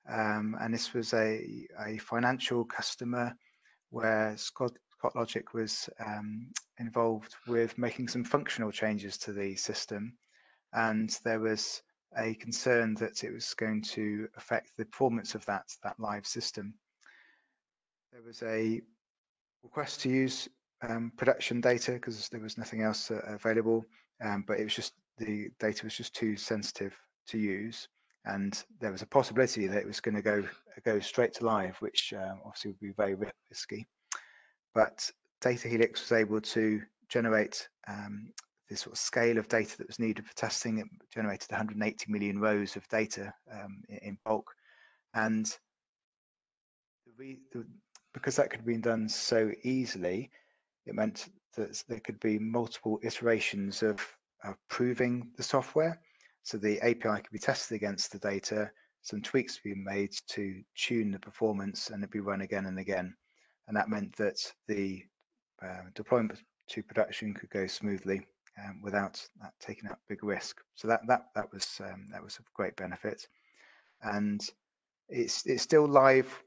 um, 0.08 0.56
and 0.60 0.72
this 0.72 0.94
was 0.94 1.12
a 1.12 1.66
a 1.86 1.98
financial 1.98 2.64
customer 2.64 3.34
where 3.90 4.36
Scott, 4.36 4.72
Logic 5.14 5.54
was 5.54 5.88
um, 6.04 6.48
involved 6.78 7.34
with 7.46 7.76
making 7.78 8.08
some 8.08 8.24
functional 8.24 8.70
changes 8.70 9.18
to 9.18 9.32
the 9.32 9.56
system, 9.56 10.16
and 10.72 11.10
there 11.24 11.40
was 11.40 11.82
a 12.16 12.34
concern 12.34 12.94
that 12.94 13.24
it 13.24 13.32
was 13.32 13.54
going 13.54 13.82
to 13.82 14.28
affect 14.36 14.70
the 14.76 14.84
performance 14.84 15.34
of 15.34 15.44
that 15.46 15.64
that 15.82 15.98
live 15.98 16.26
system. 16.26 16.74
There 18.12 18.22
was 18.22 18.42
a 18.42 18.80
request 19.62 20.00
to 20.02 20.08
use 20.08 20.48
um, 20.82 21.12
production 21.16 21.60
data 21.60 21.92
because 21.92 22.28
there 22.28 22.40
was 22.40 22.58
nothing 22.58 22.82
else 22.82 23.10
uh, 23.10 23.20
available 23.26 23.84
um, 24.22 24.44
but 24.46 24.58
it 24.58 24.64
was 24.64 24.74
just 24.74 24.92
the 25.18 25.50
data 25.60 25.84
was 25.84 25.96
just 25.96 26.14
too 26.14 26.36
sensitive 26.36 26.94
to 27.28 27.38
use, 27.38 27.88
and 28.24 28.62
there 28.80 28.92
was 28.92 29.02
a 29.02 29.06
possibility 29.06 29.66
that 29.66 29.78
it 29.78 29.86
was 29.86 30.00
going 30.00 30.14
to 30.14 30.22
go 30.22 30.44
go 30.84 31.00
straight 31.00 31.34
to 31.34 31.46
live, 31.46 31.76
which 31.80 32.12
uh, 32.16 32.34
obviously 32.44 32.72
would 32.72 32.80
be 32.80 32.92
very 32.96 33.16
risky. 33.50 33.86
But 34.74 35.10
Data 35.40 35.68
Helix 35.68 36.00
was 36.00 36.18
able 36.18 36.40
to 36.40 36.82
generate 37.08 37.68
um, 37.86 38.32
this 38.68 38.80
sort 38.80 38.94
of 38.94 38.98
scale 38.98 39.38
of 39.38 39.48
data 39.48 39.78
that 39.78 39.86
was 39.86 39.98
needed 39.98 40.26
for 40.26 40.34
testing. 40.34 40.78
It 40.78 40.86
generated 41.12 41.50
180 41.50 42.10
million 42.10 42.40
rows 42.40 42.76
of 42.76 42.88
data 42.88 43.32
um, 43.52 43.82
in, 43.88 44.18
bulk. 44.24 44.50
And 45.14 45.46
the, 47.18 47.38
the, 47.52 47.64
because 48.12 48.36
that 48.36 48.50
could 48.50 48.64
be 48.64 48.76
done 48.78 49.08
so 49.08 49.52
easily, 49.62 50.30
it 50.86 50.94
meant 50.94 51.28
that 51.56 51.82
there 51.88 52.00
could 52.00 52.18
be 52.20 52.38
multiple 52.38 52.98
iterations 53.02 53.82
of, 53.82 54.00
of 54.42 54.56
proving 54.68 55.30
the 55.36 55.42
software. 55.42 56.00
So 56.42 56.58
the 56.58 56.80
API 56.80 57.22
could 57.22 57.32
be 57.32 57.38
tested 57.38 57.76
against 57.76 58.12
the 58.12 58.18
data, 58.18 58.70
some 59.02 59.22
tweaks 59.22 59.58
be 59.58 59.74
made 59.74 60.14
to 60.28 60.62
tune 60.74 61.10
the 61.10 61.18
performance, 61.18 61.90
and 61.90 62.02
it'd 62.02 62.10
be 62.10 62.20
run 62.20 62.40
again 62.40 62.66
and 62.66 62.78
again. 62.78 63.14
And 63.66 63.76
that 63.76 63.88
meant 63.88 64.14
that 64.16 64.40
the 64.68 65.02
uh, 65.62 65.82
deployment 65.94 66.40
to 66.68 66.82
production 66.82 67.34
could 67.34 67.50
go 67.50 67.66
smoothly 67.66 68.26
um, 68.62 68.80
without 68.82 69.26
taking 69.60 69.88
that 69.88 69.98
big 70.08 70.22
risk. 70.22 70.60
So 70.74 70.88
that 70.88 71.00
that 71.08 71.26
that 71.34 71.52
was 71.52 71.80
um, 71.80 72.06
that 72.12 72.22
was 72.22 72.38
of 72.38 72.52
great 72.54 72.76
benefit, 72.76 73.26
and 74.02 74.40
it's 75.08 75.46
it's 75.46 75.62
still 75.62 75.86
live 75.86 76.42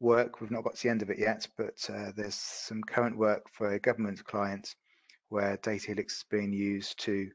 work. 0.00 0.40
We've 0.40 0.50
not 0.50 0.64
got 0.64 0.76
to 0.76 0.82
the 0.82 0.88
end 0.88 1.02
of 1.02 1.10
it 1.10 1.18
yet, 1.18 1.46
but 1.56 1.78
uh, 1.92 2.12
there's 2.16 2.34
some 2.34 2.82
current 2.82 3.16
work 3.16 3.48
for 3.50 3.72
a 3.72 3.80
government 3.80 4.24
client 4.24 4.74
where 5.28 5.58
Data 5.58 5.88
Helix 5.88 6.18
is 6.18 6.24
being 6.30 6.52
used 6.52 6.98
to 7.00 7.30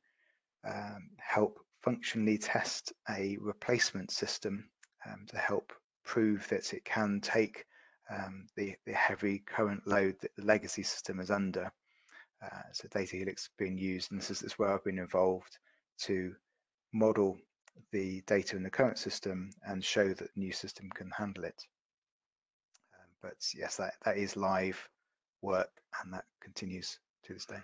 um, 0.67 1.09
help 1.17 1.59
functionally 1.83 2.37
test 2.37 2.91
a 3.09 3.37
replacement 3.39 4.11
system 4.11 4.67
um, 5.05 5.25
to 5.27 5.37
help 5.37 5.71
prove 6.03 6.47
that 6.49 6.73
it 6.73 6.83
can 6.83 7.21
take 7.21 7.65
um, 8.09 8.47
the, 8.55 8.75
the 8.85 8.93
heavy 8.93 9.39
current 9.39 9.85
load 9.87 10.15
that 10.21 10.35
the 10.35 10.45
legacy 10.45 10.83
system 10.83 11.19
is 11.19 11.31
under. 11.31 11.71
Uh, 12.43 12.61
so 12.71 12.87
Data 12.89 13.15
Helix 13.15 13.49
being 13.57 13.77
used, 13.77 14.11
and 14.11 14.19
this 14.19 14.29
is, 14.29 14.39
this 14.39 14.53
is 14.53 14.59
where 14.59 14.73
I've 14.73 14.83
been 14.83 14.99
involved 14.99 15.57
to 16.01 16.35
model 16.93 17.37
the 17.91 18.21
data 18.27 18.55
in 18.55 18.63
the 18.63 18.69
current 18.69 18.97
system 18.97 19.49
and 19.67 19.83
show 19.83 20.07
that 20.07 20.17
the 20.17 20.29
new 20.35 20.51
system 20.51 20.89
can 20.93 21.09
handle 21.11 21.43
it. 21.43 21.63
Um, 22.93 23.09
but 23.21 23.35
yes, 23.55 23.77
that, 23.77 23.93
that 24.03 24.17
is 24.17 24.37
live 24.37 24.87
work 25.41 25.69
and 26.03 26.13
that 26.13 26.25
continues 26.41 26.99
to 27.23 27.33
this 27.33 27.45
day. 27.45 27.59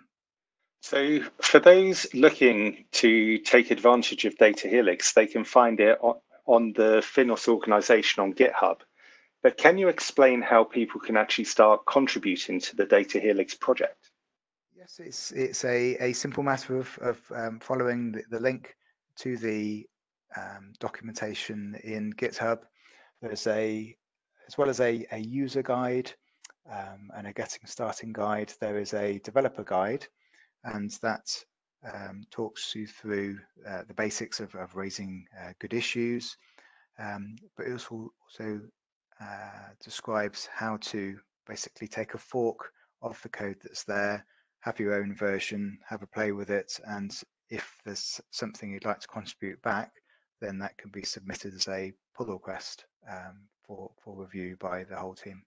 So 0.82 1.20
for 1.42 1.60
those 1.60 2.08
looking 2.14 2.86
to 2.94 3.38
take 3.40 3.70
advantage 3.70 4.26
of 4.26 4.38
Data 4.38 4.68
Helix, 4.68 5.14
they 5.14 5.28
can 5.28 5.44
find 5.44 5.80
it 5.80 5.98
on, 6.02 6.16
on 6.48 6.74
the 6.74 7.02
Finos 7.02 7.48
organization 7.48 8.24
on 8.24 8.34
GitHub. 8.34 8.80
But 9.44 9.58
can 9.58 9.78
you 9.78 9.88
explain 9.88 10.42
how 10.42 10.64
people 10.64 11.02
can 11.02 11.18
actually 11.18 11.46
start 11.46 11.82
contributing 11.88 12.60
to 12.62 12.76
the 12.76 12.86
Data 12.86 13.20
Helix 13.20 13.56
project? 13.56 14.12
Yes, 14.76 15.00
it's 15.00 15.32
it's 15.32 15.66
a, 15.66 15.98
a 16.00 16.14
simple 16.14 16.44
matter 16.44 16.78
of, 16.78 16.98
of 17.02 17.20
um, 17.36 17.60
following 17.60 18.12
the, 18.12 18.24
the, 18.30 18.40
link 18.40 18.76
to 19.18 19.38
the 19.38 19.86
um, 20.38 20.74
documentation 20.80 21.76
in 21.84 22.14
GitHub. 22.14 22.60
There's 23.22 23.48
a, 23.48 23.96
as 24.48 24.58
well 24.58 24.70
as 24.70 24.80
a, 24.80 25.06
a 25.12 25.18
user 25.18 25.64
guide 25.64 26.12
um, 26.70 27.10
and 27.16 27.28
a 27.28 27.34
getting 27.34 27.62
starting 27.66 28.14
guide, 28.14 28.54
there 28.60 28.78
is 28.78 28.94
a 28.94 29.20
developer 29.20 29.64
guide 29.64 30.08
and 30.64 30.92
that 31.02 31.28
um, 31.92 32.24
talks 32.30 32.76
you 32.76 32.86
through 32.86 33.40
uh, 33.68 33.84
the 33.88 33.94
basics 33.94 34.40
of, 34.40 34.54
of 34.56 34.76
raising 34.76 35.26
uh, 35.40 35.52
good 35.60 35.74
issues, 35.74 36.38
um, 37.00 37.36
but 37.58 37.66
it 37.66 37.72
also, 37.72 38.12
also 38.24 38.62
uh, 39.22 39.70
describes 39.84 40.48
how 40.54 40.78
to 40.78 41.18
basically 41.48 41.88
take 41.88 42.14
a 42.14 42.18
fork 42.18 42.72
of 43.02 43.22
the 43.22 43.30
code 43.30 43.58
that's 43.64 43.84
there, 43.84 44.26
have 44.62 44.80
your 44.80 44.96
own 44.96 45.16
version, 45.16 45.78
have 45.88 46.02
a 46.02 46.08
play 46.08 46.32
with 46.32 46.50
it, 46.50 46.80
and 46.86 47.22
if 47.50 47.78
there's 47.86 48.22
something 48.32 48.72
you'd 48.72 48.86
like 48.86 49.00
to 49.00 49.08
contribute 49.08 49.62
back, 49.62 49.92
then 50.40 50.58
that 50.60 50.78
can 50.78 50.90
be 50.90 51.04
submitted 51.04 51.54
as 51.54 51.68
a 51.68 51.92
pull 52.16 52.28
request 52.28 52.86
um, 53.10 53.48
for, 53.66 53.92
for 54.04 54.16
review 54.16 54.56
by 54.60 54.84
the 54.84 54.96
whole 54.96 55.14
team. 55.14 55.44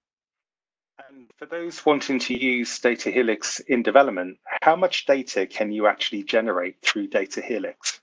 And 1.09 1.29
for 1.37 1.47
those 1.47 1.85
wanting 1.85 2.21
to 2.21 2.39
use 2.39 2.79
Data 2.79 3.11
Helix 3.11 3.59
in 3.61 3.83
development, 3.83 4.39
how 4.63 4.77
much 4.77 5.07
data 5.07 5.47
can 5.47 5.73
you 5.73 5.89
actually 5.89 6.23
generate 6.23 6.81
through 6.83 7.09
Data 7.09 7.41
Helix? 7.41 8.01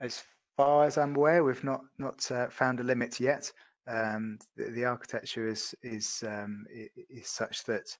As 0.00 0.22
far 0.56 0.84
as 0.84 0.96
I'm 0.96 1.16
aware, 1.16 1.42
we've 1.42 1.64
not 1.64 1.82
not 1.98 2.30
uh, 2.30 2.48
found 2.48 2.78
a 2.78 2.84
limit 2.84 3.18
yet. 3.18 3.50
Um, 3.88 4.38
the, 4.56 4.70
the, 4.70 4.84
architecture 4.84 5.48
is 5.48 5.74
is 5.82 6.22
um, 6.26 6.64
is 7.08 7.28
such 7.28 7.64
that 7.64 7.96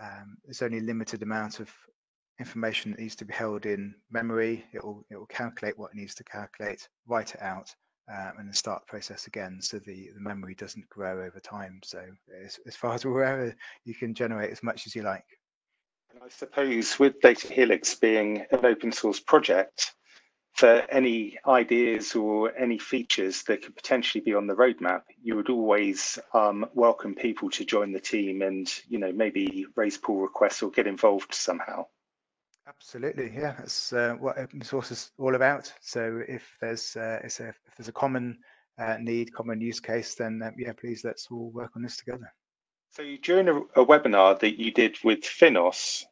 um, 0.00 0.36
there's 0.44 0.62
only 0.62 0.78
a 0.78 0.82
limited 0.82 1.22
amount 1.22 1.60
of 1.60 1.70
information 2.38 2.92
that 2.92 3.00
needs 3.00 3.16
to 3.16 3.24
be 3.24 3.34
held 3.34 3.66
in 3.66 3.94
memory. 4.10 4.64
It 4.72 4.84
will 4.84 5.04
it 5.10 5.16
will 5.16 5.26
calculate 5.26 5.78
what 5.78 5.90
it 5.92 5.96
needs 5.96 6.14
to 6.16 6.24
calculate, 6.24 6.88
write 7.06 7.34
it 7.34 7.42
out, 7.42 7.74
um, 8.08 8.32
and 8.38 8.48
then 8.48 8.54
start 8.54 8.82
the 8.82 8.90
process 8.90 9.26
again 9.26 9.58
so 9.60 9.78
the, 9.78 10.10
the 10.14 10.20
memory 10.20 10.54
doesn't 10.54 10.88
grow 10.88 11.24
over 11.24 11.40
time. 11.40 11.80
So 11.84 12.02
as, 12.44 12.58
as 12.66 12.76
far 12.76 12.94
as 12.94 13.04
we're 13.06 13.22
aware, 13.22 13.56
you 13.84 13.94
can 13.94 14.14
generate 14.14 14.50
as 14.50 14.62
much 14.62 14.86
as 14.86 14.94
you 14.94 15.02
like. 15.02 15.24
I 16.22 16.28
suppose 16.28 16.98
with 16.98 17.20
Data 17.20 17.52
Helix 17.52 17.94
being 17.94 18.44
an 18.50 18.64
open 18.64 18.92
source 18.92 19.20
project, 19.20 19.94
for 20.58 20.84
any 20.90 21.38
ideas 21.46 22.16
or 22.16 22.52
any 22.56 22.78
features 22.78 23.44
that 23.44 23.62
could 23.62 23.76
potentially 23.76 24.20
be 24.20 24.34
on 24.34 24.48
the 24.48 24.56
roadmap, 24.56 25.02
you 25.22 25.36
would 25.36 25.50
always 25.50 26.18
um, 26.34 26.66
welcome 26.74 27.14
people 27.14 27.48
to 27.48 27.64
join 27.64 27.92
the 27.92 28.00
team 28.00 28.42
and 28.42 28.68
you 28.88 28.98
know 28.98 29.12
maybe 29.12 29.66
raise 29.76 29.96
pull 29.96 30.16
requests 30.16 30.60
or 30.60 30.70
get 30.72 30.88
involved 30.88 31.32
somehow. 31.32 31.86
Absolutely, 32.66 33.30
yeah. 33.32 33.54
That's 33.56 33.92
uh, 33.92 34.16
what 34.18 34.36
open 34.36 34.60
source 34.62 34.90
is 34.90 35.12
all 35.16 35.36
about. 35.36 35.72
So 35.80 36.22
if 36.26 36.42
there's 36.60 36.96
uh, 36.96 37.20
a, 37.22 37.26
if 37.26 37.56
there's 37.76 37.88
a 37.88 37.92
common 37.92 38.38
uh, 38.80 38.96
need, 39.00 39.32
common 39.32 39.60
use 39.60 39.78
case, 39.78 40.16
then 40.16 40.42
uh, 40.42 40.50
yeah, 40.58 40.72
please 40.72 41.04
let's 41.04 41.28
all 41.30 41.52
work 41.52 41.70
on 41.76 41.82
this 41.82 41.96
together. 41.96 42.32
So 42.90 43.04
during 43.22 43.48
a, 43.48 43.58
a 43.80 43.86
webinar 43.86 44.40
that 44.40 44.58
you 44.58 44.72
did 44.72 44.98
with 45.04 45.20
Finos, 45.20 46.04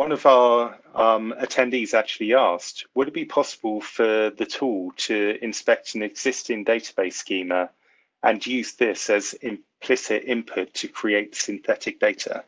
one 0.00 0.12
of 0.12 0.24
our 0.24 0.78
um, 0.94 1.34
attendees 1.42 1.92
actually 1.92 2.32
asked, 2.32 2.86
would 2.94 3.08
it 3.08 3.12
be 3.12 3.26
possible 3.26 3.82
for 3.82 4.30
the 4.30 4.46
tool 4.46 4.90
to 4.96 5.36
inspect 5.42 5.94
an 5.94 6.02
existing 6.02 6.64
database 6.64 7.12
schema 7.12 7.68
and 8.22 8.46
use 8.46 8.76
this 8.76 9.10
as 9.10 9.34
implicit 9.42 10.24
input 10.24 10.72
to 10.72 10.88
create 10.88 11.34
synthetic 11.34 12.00
data? 12.00 12.42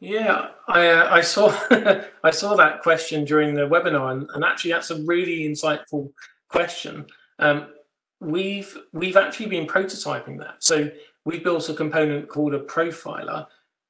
Yeah, 0.00 0.48
I, 0.66 0.86
uh, 0.86 1.08
I 1.10 1.20
saw 1.20 1.48
I 2.24 2.30
saw 2.30 2.56
that 2.56 2.80
question 2.80 3.26
during 3.26 3.54
the 3.54 3.68
webinar, 3.68 4.12
and, 4.12 4.26
and 4.32 4.42
actually 4.42 4.72
that's 4.72 4.90
a 4.90 5.02
really 5.02 5.40
insightful 5.46 6.10
question. 6.48 7.04
Um, 7.38 7.66
we've 8.20 8.74
we've 8.94 9.18
actually 9.18 9.50
been 9.56 9.66
prototyping 9.66 10.38
that. 10.38 10.54
So 10.60 10.90
we 11.26 11.38
built 11.38 11.68
a 11.68 11.74
component 11.74 12.30
called 12.30 12.54
a 12.54 12.60
profiler 12.60 13.46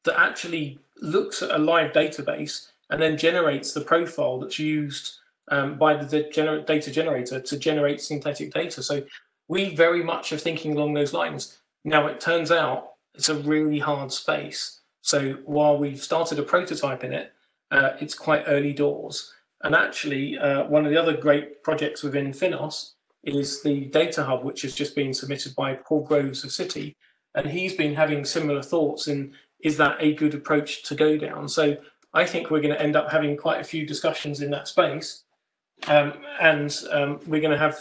that 0.07 0.19
actually 0.19 0.79
looks 1.03 1.43
at 1.43 1.51
a 1.51 1.59
live 1.59 1.93
database 1.93 2.69
and 2.91 3.01
then 3.01 3.19
generates 3.19 3.73
the 3.73 3.81
profile 3.81 4.41
that's 4.41 4.59
used 4.59 5.19
um, 5.49 5.77
by 5.77 5.95
the 5.95 6.25
gener 6.35 6.65
data 6.67 6.91
generator 6.91 7.41
to 7.41 7.59
generate 7.59 8.01
synthetic 8.01 8.53
data. 8.53 8.83
So 8.83 9.03
we 9.49 9.75
very 9.77 10.03
much 10.03 10.33
are 10.33 10.39
thinking 10.39 10.73
along 10.77 10.95
those 10.95 11.13
lines. 11.13 11.59
Now 11.85 12.07
it 12.07 12.21
turns 12.21 12.51
out 12.51 12.95
it's 13.15 13.29
a 13.29 13.35
really 13.35 13.79
hard 13.79 14.11
space 14.11 14.81
so 15.07 15.35
while 15.45 15.79
we've 15.79 16.03
started 16.03 16.41
a 16.41 16.43
prototype 16.43 17.05
in 17.05 17.13
it, 17.13 17.33
uh, 17.71 17.91
it's 18.01 18.13
quite 18.13 18.43
early 18.49 18.73
doors. 18.73 19.33
And 19.63 19.73
actually, 19.73 20.37
uh, 20.37 20.65
one 20.65 20.85
of 20.85 20.91
the 20.91 21.01
other 21.01 21.17
great 21.17 21.63
projects 21.63 22.03
within 22.03 22.33
Finos 22.33 22.95
is 23.23 23.63
the 23.63 23.85
Data 23.85 24.25
Hub, 24.25 24.43
which 24.43 24.63
has 24.63 24.75
just 24.75 24.97
been 24.97 25.15
submitted 25.15 25.55
by 25.55 25.75
Paul 25.75 26.03
Groves 26.03 26.43
of 26.43 26.51
Citi. 26.51 26.97
And 27.37 27.49
he's 27.49 27.77
been 27.77 27.95
having 27.95 28.25
similar 28.25 28.65
thoughts 28.65 29.07
in 29.07 29.33
is 29.61 29.77
that 29.77 29.97
a 30.01 30.15
good 30.15 30.35
approach 30.35 30.83
to 30.85 30.95
go 30.95 31.17
down? 31.17 31.49
So 31.49 31.77
I 32.15 32.25
think 32.25 32.51
we're 32.51 32.61
going 32.61 32.75
to 32.75 32.83
end 32.83 32.97
up 32.97 33.11
having 33.11 33.37
quite 33.37 33.61
a 33.61 33.65
few 33.65 33.87
discussions 33.87 34.41
in 34.41 34.51
that 34.51 34.69
space. 34.69 35.25
Um, 35.89 36.15
and 36.41 36.75
um, 36.91 37.21
we're 37.27 37.41
going 37.41 37.53
to 37.53 37.59
have, 37.59 37.79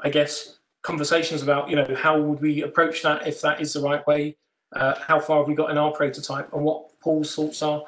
I 0.00 0.10
guess, 0.10 0.58
conversations 0.82 1.42
about, 1.42 1.70
you 1.70 1.76
know, 1.76 1.94
how 1.94 2.20
would 2.20 2.40
we 2.40 2.62
approach 2.62 3.02
that 3.02 3.26
if 3.26 3.40
that 3.40 3.60
is 3.60 3.72
the 3.72 3.80
right 3.80 4.06
way? 4.06 4.36
uh, 4.72 4.94
how 4.98 5.18
far 5.18 5.38
have 5.38 5.48
we 5.48 5.54
got 5.54 5.70
in 5.70 5.78
our 5.78 5.92
prototype 5.92 6.52
and 6.52 6.62
what 6.62 6.98
Paul's 7.00 7.34
thoughts 7.34 7.62
are 7.62 7.84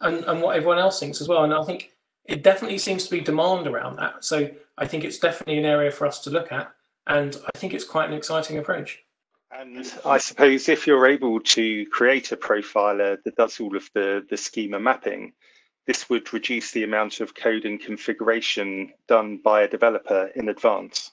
and, 0.00 0.24
and 0.24 0.40
what 0.40 0.56
everyone 0.56 0.78
else 0.78 0.98
thinks 0.98 1.20
as 1.20 1.28
well. 1.28 1.44
And 1.44 1.54
I 1.54 1.62
think 1.64 1.92
it 2.24 2.42
definitely 2.42 2.78
seems 2.78 3.04
to 3.04 3.10
be 3.10 3.20
demand 3.20 3.66
around 3.66 3.96
that. 3.96 4.24
So 4.24 4.50
I 4.78 4.86
think 4.86 5.04
it's 5.04 5.18
definitely 5.18 5.58
an 5.58 5.64
area 5.64 5.90
for 5.90 6.06
us 6.06 6.20
to 6.20 6.30
look 6.30 6.50
at. 6.52 6.72
And 7.06 7.36
I 7.54 7.58
think 7.58 7.74
it's 7.74 7.84
quite 7.84 8.08
an 8.08 8.16
exciting 8.16 8.58
approach. 8.58 9.02
And 9.50 9.92
I 10.04 10.18
suppose 10.18 10.68
if 10.68 10.86
you're 10.86 11.06
able 11.06 11.40
to 11.40 11.86
create 11.86 12.32
a 12.32 12.36
profiler 12.36 13.22
that 13.22 13.36
does 13.36 13.60
all 13.60 13.76
of 13.76 13.88
the, 13.94 14.24
the 14.28 14.36
schema 14.36 14.80
mapping, 14.80 15.32
this 15.86 16.08
would 16.08 16.32
reduce 16.32 16.72
the 16.72 16.82
amount 16.82 17.20
of 17.20 17.34
code 17.34 17.64
and 17.64 17.80
configuration 17.80 18.92
done 19.06 19.40
by 19.44 19.62
a 19.62 19.68
developer 19.68 20.30
in 20.34 20.48
advance. 20.48 21.12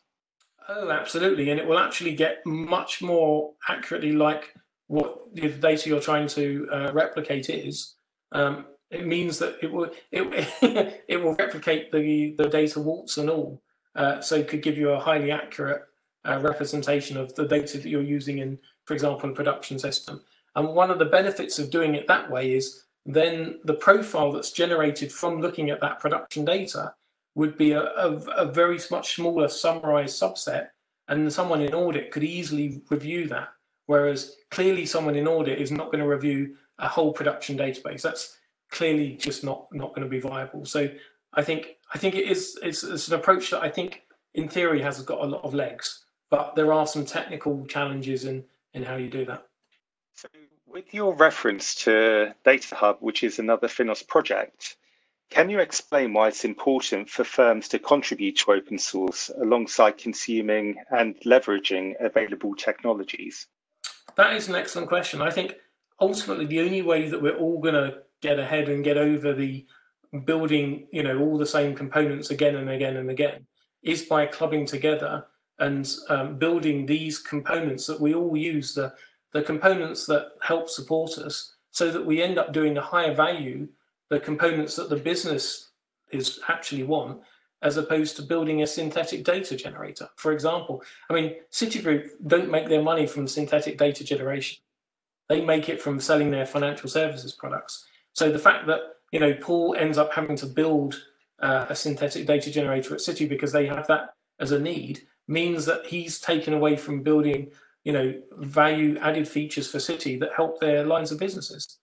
Oh, 0.69 0.89
absolutely. 0.89 1.49
And 1.49 1.59
it 1.59 1.67
will 1.67 1.77
actually 1.79 2.15
get 2.15 2.45
much 2.45 3.01
more 3.01 3.53
accurately 3.67 4.13
like 4.13 4.53
what 4.87 5.33
the 5.33 5.49
data 5.49 5.89
you're 5.89 5.99
trying 6.01 6.27
to 6.29 6.67
uh, 6.71 6.91
replicate 6.93 7.49
is. 7.49 7.95
um, 8.31 8.65
it 8.91 9.07
means 9.07 9.39
that 9.39 9.55
it 9.61 9.71
will 9.71 9.89
it, 10.11 11.01
it 11.07 11.17
will 11.23 11.33
replicate 11.35 11.91
the 11.91 12.35
the 12.37 12.49
data 12.49 12.79
warts 12.79 13.17
and 13.17 13.29
all, 13.29 13.61
uh, 13.95 14.19
so 14.21 14.35
it 14.35 14.47
could 14.47 14.61
give 14.61 14.77
you 14.77 14.89
a 14.89 14.99
highly 14.99 15.31
accurate 15.31 15.81
uh, 16.27 16.39
representation 16.41 17.17
of 17.17 17.33
the 17.35 17.47
data 17.47 17.77
that 17.77 17.89
you're 17.89 18.01
using 18.01 18.39
in, 18.39 18.57
for 18.85 18.93
example, 18.93 19.29
a 19.29 19.33
production 19.33 19.79
system. 19.79 20.21
And 20.55 20.69
one 20.69 20.91
of 20.91 20.99
the 20.99 21.05
benefits 21.05 21.59
of 21.59 21.71
doing 21.71 21.95
it 21.95 22.07
that 22.07 22.29
way 22.29 22.53
is 22.53 22.83
then 23.05 23.59
the 23.63 23.73
profile 23.73 24.31
that's 24.31 24.51
generated 24.51 25.11
from 25.11 25.41
looking 25.41 25.69
at 25.69 25.81
that 25.81 25.99
production 25.99 26.45
data 26.45 26.93
would 27.35 27.57
be 27.57 27.71
a, 27.71 27.81
a, 27.81 28.17
a 28.37 28.45
very 28.51 28.79
much 28.91 29.15
smaller 29.15 29.47
summarized 29.47 30.21
subset, 30.21 30.67
and 31.07 31.31
someone 31.31 31.61
in 31.61 31.73
audit 31.73 32.11
could 32.11 32.23
easily 32.23 32.81
review 32.89 33.27
that. 33.27 33.49
Whereas 33.87 34.35
clearly, 34.51 34.85
someone 34.85 35.15
in 35.15 35.27
audit 35.27 35.59
is 35.59 35.71
not 35.71 35.87
going 35.87 36.03
to 36.03 36.07
review 36.07 36.55
a 36.79 36.87
whole 36.87 37.13
production 37.13 37.57
database. 37.57 38.01
That's 38.01 38.37
clearly 38.69 39.15
just 39.15 39.43
not 39.43 39.67
not 39.71 39.89
going 39.89 40.03
to 40.03 40.09
be 40.09 40.19
viable. 40.19 40.65
So 40.65 40.89
I 41.33 41.41
think 41.41 41.77
I 41.93 41.97
think 41.97 42.15
it 42.15 42.29
is 42.29 42.57
it's, 42.61 42.83
it's 42.83 43.07
an 43.07 43.15
approach 43.15 43.49
that 43.51 43.61
I 43.61 43.69
think 43.69 44.03
in 44.33 44.47
theory 44.47 44.81
has 44.81 45.01
got 45.01 45.21
a 45.21 45.25
lot 45.25 45.43
of 45.43 45.53
legs, 45.53 46.05
but 46.31 46.55
there 46.55 46.73
are 46.73 46.87
some 46.87 47.05
technical 47.05 47.63
challenges 47.67 48.25
in 48.25 48.43
in 48.73 48.81
how 48.81 48.95
you 48.95 49.09
do 49.09 49.25
that. 49.25 49.45
So 50.15 50.29
with 50.65 50.93
your 50.93 51.13
reference 51.13 51.75
to 51.83 52.33
Data 52.45 52.73
Hub, 52.73 52.97
which 53.01 53.21
is 53.21 53.37
another 53.37 53.67
Finos 53.67 54.07
project, 54.07 54.77
can 55.29 55.49
you 55.49 55.59
explain 55.59 56.13
why 56.13 56.29
it's 56.29 56.45
important 56.45 57.09
for 57.09 57.25
firms 57.25 57.67
to 57.69 57.79
contribute 57.79 58.37
to 58.37 58.53
open 58.53 58.79
source 58.79 59.29
alongside 59.41 59.97
consuming 59.97 60.77
and 60.89 61.15
leveraging 61.25 61.95
available 61.99 62.55
technologies? 62.55 63.47
That 64.15 64.35
is 64.35 64.47
an 64.47 64.55
excellent 64.55 64.87
question. 64.87 65.21
I 65.21 65.31
think 65.31 65.55
ultimately 65.99 66.45
the 66.45 66.61
only 66.61 66.81
way 66.81 67.09
that 67.09 67.21
we're 67.21 67.37
all 67.37 67.59
going 67.59 67.75
to 67.75 67.99
get 68.21 68.39
ahead 68.39 68.69
and 68.69 68.83
get 68.83 68.97
over 68.97 69.33
the 69.33 69.65
building, 70.25 70.87
you 70.91 71.03
know, 71.03 71.19
all 71.19 71.37
the 71.37 71.45
same 71.45 71.75
components 71.75 72.29
again 72.29 72.55
and 72.55 72.69
again 72.69 72.97
and 72.97 73.09
again 73.09 73.45
is 73.83 74.03
by 74.03 74.25
clubbing 74.25 74.65
together 74.65 75.25
and 75.61 75.95
um, 76.09 76.37
building 76.37 76.85
these 76.85 77.19
components 77.19 77.85
that 77.85 78.01
we 78.01 78.13
all 78.13 78.35
use, 78.35 78.73
the, 78.73 78.93
the 79.31 79.43
components 79.43 80.05
that 80.07 80.31
help 80.41 80.69
support 80.69 81.17
us, 81.19 81.53
so 81.69 81.91
that 81.91 82.05
we 82.05 82.21
end 82.21 82.37
up 82.37 82.51
doing 82.51 82.73
the 82.73 82.81
higher 82.81 83.13
value, 83.13 83.67
the 84.09 84.19
components 84.19 84.75
that 84.75 84.89
the 84.89 84.97
business 84.97 85.69
is 86.11 86.39
actually 86.49 86.83
want, 86.83 87.21
as 87.61 87.77
opposed 87.77 88.15
to 88.15 88.23
building 88.23 88.63
a 88.63 88.67
synthetic 88.67 89.23
data 89.23 89.55
generator. 89.55 90.09
For 90.15 90.31
example, 90.31 90.83
I 91.09 91.13
mean, 91.13 91.35
Citigroup 91.51 92.09
don't 92.25 92.49
make 92.49 92.67
their 92.67 92.81
money 92.81 93.05
from 93.05 93.27
synthetic 93.27 93.77
data 93.77 94.03
generation. 94.03 94.59
They 95.29 95.45
make 95.45 95.69
it 95.69 95.79
from 95.79 95.99
selling 95.99 96.31
their 96.31 96.47
financial 96.47 96.89
services 96.89 97.33
products. 97.33 97.85
So 98.13 98.31
the 98.31 98.39
fact 98.39 98.65
that 98.67 98.79
you 99.11 99.19
know 99.19 99.35
Paul 99.35 99.75
ends 99.77 99.99
up 99.99 100.11
having 100.11 100.35
to 100.37 100.47
build 100.47 100.99
uh, 101.39 101.67
a 101.69 101.75
synthetic 101.75 102.25
data 102.25 102.49
generator 102.49 102.95
at 102.95 102.99
Citi 102.99 103.29
because 103.29 103.51
they 103.51 103.67
have 103.67 103.87
that 103.87 104.15
as 104.39 104.51
a 104.51 104.59
need 104.59 105.03
means 105.27 105.65
that 105.65 105.85
he's 105.85 106.19
taken 106.19 106.53
away 106.53 106.75
from 106.75 107.03
building 107.03 107.51
you 107.83 107.93
know 107.93 108.13
value 108.37 108.97
added 108.99 109.27
features 109.27 109.69
for 109.69 109.77
Citi 109.77 110.19
that 110.19 110.33
help 110.35 110.59
their 110.59 110.85
lines 110.85 111.11
of 111.11 111.19
businesses. 111.19 111.79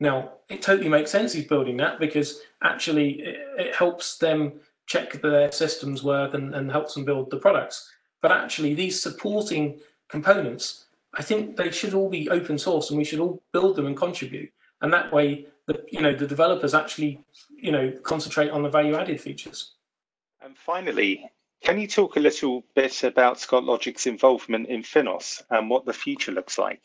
Now 0.00 0.32
it 0.48 0.62
totally 0.62 0.88
makes 0.88 1.10
sense 1.10 1.32
he's 1.32 1.46
building 1.46 1.76
that 1.78 1.98
because 1.98 2.40
actually 2.62 3.20
it, 3.20 3.36
it 3.58 3.74
helps 3.74 4.18
them 4.18 4.60
check 4.86 5.20
their 5.22 5.50
systems 5.50 6.02
work 6.02 6.34
and, 6.34 6.54
and 6.54 6.70
helps 6.70 6.94
them 6.94 7.04
build 7.04 7.30
the 7.30 7.38
products. 7.38 7.90
But 8.20 8.32
actually 8.32 8.74
these 8.74 9.00
supporting 9.00 9.80
components, 10.08 10.86
I 11.14 11.22
think 11.22 11.56
they 11.56 11.70
should 11.70 11.94
all 11.94 12.10
be 12.10 12.28
open 12.28 12.58
source 12.58 12.90
and 12.90 12.98
we 12.98 13.04
should 13.04 13.20
all 13.20 13.42
build 13.52 13.76
them 13.76 13.86
and 13.86 13.96
contribute. 13.96 14.50
And 14.82 14.92
that 14.92 15.12
way 15.12 15.46
the 15.66 15.84
you 15.90 16.00
know 16.00 16.14
the 16.14 16.26
developers 16.26 16.74
actually 16.74 17.20
you 17.56 17.72
know 17.72 17.92
concentrate 18.02 18.50
on 18.50 18.62
the 18.62 18.68
value 18.68 18.96
added 18.96 19.20
features. 19.20 19.72
And 20.42 20.56
finally, 20.56 21.30
can 21.62 21.78
you 21.78 21.86
talk 21.86 22.16
a 22.16 22.20
little 22.20 22.64
bit 22.74 23.04
about 23.04 23.40
Scott 23.40 23.64
Logic's 23.64 24.06
involvement 24.06 24.68
in 24.68 24.82
Finos 24.82 25.42
and 25.50 25.70
what 25.70 25.86
the 25.86 25.92
future 25.92 26.32
looks 26.32 26.58
like? 26.58 26.80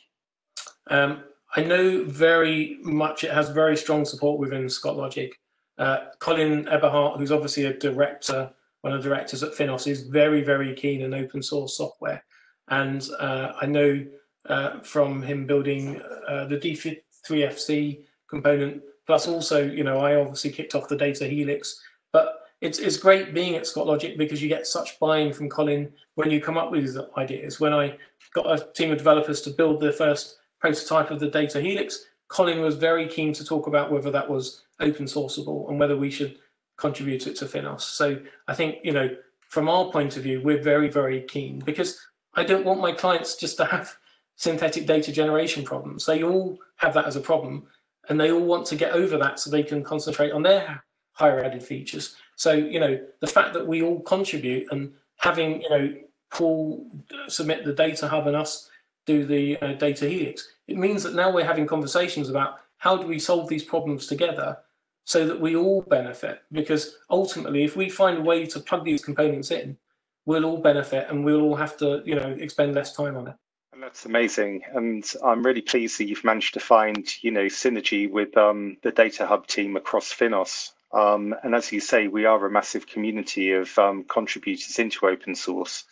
Um, 0.89 1.23
I 1.55 1.63
know 1.63 2.03
very 2.03 2.77
much 2.81 3.23
it 3.23 3.31
has 3.31 3.49
very 3.49 3.75
strong 3.75 4.05
support 4.05 4.39
within 4.39 4.69
Scott 4.69 4.97
Logic. 4.97 5.33
Uh, 5.77 6.05
Colin 6.19 6.67
Eberhardt, 6.67 7.19
who's 7.19 7.31
obviously 7.31 7.65
a 7.65 7.73
director, 7.73 8.51
one 8.81 8.93
of 8.93 9.01
the 9.01 9.09
directors 9.09 9.43
at 9.43 9.53
Finos, 9.53 9.87
is 9.87 10.03
very, 10.03 10.43
very 10.43 10.75
keen 10.75 11.01
in 11.01 11.13
open 11.13 11.41
source 11.41 11.77
software. 11.77 12.23
And 12.69 13.07
uh, 13.19 13.53
I 13.59 13.65
know 13.65 14.05
uh, 14.47 14.79
from 14.81 15.21
him 15.21 15.45
building 15.45 16.01
uh, 16.27 16.45
the 16.45 16.57
D3FC 16.57 18.03
component. 18.29 18.81
Plus, 19.07 19.27
also, 19.27 19.63
you 19.63 19.83
know, 19.83 19.99
I 19.99 20.15
obviously 20.15 20.51
kicked 20.51 20.75
off 20.75 20.87
the 20.87 20.95
data 20.95 21.25
helix, 21.25 21.81
it's 22.61 22.79
it's 22.79 22.97
great 22.97 23.33
being 23.33 23.55
at 23.55 23.65
Scott 23.65 23.87
Logic 23.87 24.17
because 24.17 24.41
you 24.41 24.49
get 24.49 24.67
such 24.67 24.99
buy-in 24.99 25.31
from 25.31 25.49
Colin 25.49 25.91
when 26.15 26.29
you 26.29 26.41
come 26.41 26.57
up 26.57 26.71
with 26.71 26.97
ideas. 27.17 27.59
When 27.59 27.73
I 27.73 27.97
got 28.33 28.45
a 28.47 28.71
team 28.73 28.91
of 28.91 28.97
developers 28.97 29.41
to 29.41 29.49
build 29.51 29.79
the 29.79 29.93
first 29.93 30.37
prototype 30.59 31.09
of 31.11 31.19
the 31.19 31.29
data 31.29 31.61
helix, 31.61 32.05
Colin 32.27 32.61
was 32.61 32.75
very 32.75 33.07
keen 33.07 33.33
to 33.33 33.45
talk 33.45 33.67
about 33.67 33.91
whether 33.91 34.11
that 34.11 34.29
was 34.29 34.63
open 34.79 35.05
sourceable 35.05 35.69
and 35.69 35.79
whether 35.79 35.97
we 35.97 36.11
should 36.11 36.37
contribute 36.77 37.27
it 37.27 37.35
to 37.37 37.45
Finos. 37.45 37.81
So 37.81 38.19
I 38.47 38.55
think, 38.55 38.77
you 38.83 38.91
know, 38.91 39.09
from 39.39 39.69
our 39.69 39.89
point 39.91 40.17
of 40.17 40.23
view, 40.23 40.41
we're 40.43 40.61
very, 40.61 40.89
very 40.89 41.21
keen 41.23 41.59
because 41.59 41.99
I 42.35 42.43
don't 42.43 42.65
want 42.65 42.81
my 42.81 42.91
clients 42.91 43.35
just 43.35 43.57
to 43.57 43.65
have 43.65 43.95
synthetic 44.35 44.85
data 44.85 45.11
generation 45.11 45.63
problems. 45.63 46.05
They 46.05 46.23
all 46.23 46.57
have 46.77 46.93
that 46.93 47.05
as 47.05 47.15
a 47.15 47.21
problem 47.21 47.67
and 48.09 48.19
they 48.19 48.31
all 48.31 48.45
want 48.45 48.65
to 48.67 48.75
get 48.75 48.93
over 48.93 49.17
that 49.17 49.39
so 49.39 49.49
they 49.49 49.63
can 49.63 49.83
concentrate 49.83 50.31
on 50.31 50.43
their 50.43 50.83
higher 51.19 51.43
added 51.43 51.61
features. 51.61 52.15
So, 52.37 52.53
you 52.53 52.79
know, 52.79 52.97
the 53.19 53.27
fact 53.27 53.53
that 53.53 53.67
we 53.67 53.81
all 53.81 53.99
contribute 53.99 54.67
and 54.71 54.93
having, 55.17 55.61
you 55.61 55.69
know, 55.69 55.93
Paul 56.31 56.89
submit 57.27 57.65
the 57.65 57.73
data 57.73 58.07
hub 58.07 58.27
and 58.27 58.35
us 58.35 58.69
do 59.05 59.25
the 59.25 59.57
uh, 59.61 59.73
data 59.73 60.07
helix, 60.07 60.47
it 60.67 60.77
means 60.77 61.03
that 61.03 61.15
now 61.15 61.29
we're 61.31 61.45
having 61.45 61.67
conversations 61.67 62.29
about 62.29 62.59
how 62.77 62.95
do 62.95 63.05
we 63.05 63.19
solve 63.19 63.49
these 63.49 63.63
problems 63.63 64.07
together 64.07 64.57
so 65.03 65.25
that 65.25 65.39
we 65.39 65.57
all 65.57 65.81
benefit. 65.81 66.43
Because 66.53 66.95
ultimately, 67.09 67.65
if 67.65 67.75
we 67.75 67.89
find 67.89 68.19
a 68.19 68.21
way 68.21 68.45
to 68.45 68.59
plug 68.59 68.85
these 68.85 69.03
components 69.03 69.51
in, 69.51 69.75
we'll 70.25 70.45
all 70.45 70.61
benefit 70.61 71.07
and 71.09 71.25
we'll 71.25 71.41
all 71.41 71.55
have 71.55 71.75
to, 71.77 72.01
you 72.05 72.15
know, 72.15 72.37
expend 72.39 72.75
less 72.75 72.95
time 72.95 73.17
on 73.17 73.27
it. 73.27 73.35
That's 73.81 74.05
amazing, 74.05 74.63
and 74.73 75.09
I'm 75.23 75.45
really 75.45 75.61
pleased 75.61 75.99
that 75.99 76.07
you've 76.09 76.25
managed 76.25 76.53
to 76.55 76.59
find, 76.59 77.07
you 77.21 77.31
know, 77.31 77.45
synergy 77.45 78.11
with 78.11 78.35
um, 78.35 78.75
the 78.83 78.91
Data 78.91 79.25
Hub 79.25 79.47
team 79.47 79.77
across 79.77 80.13
Finos. 80.13 80.71
Um, 80.91 81.35
and 81.43 81.53
as 81.53 81.71
you 81.71 81.79
say, 81.79 82.07
we 82.07 82.25
are 82.25 82.45
a 82.45 82.51
massive 82.51 82.87
community 82.87 83.51
of 83.51 83.77
um, 83.77 84.03
contributors 84.03 84.79
into 84.79 85.05
open 85.05 85.35
source, 85.35 85.85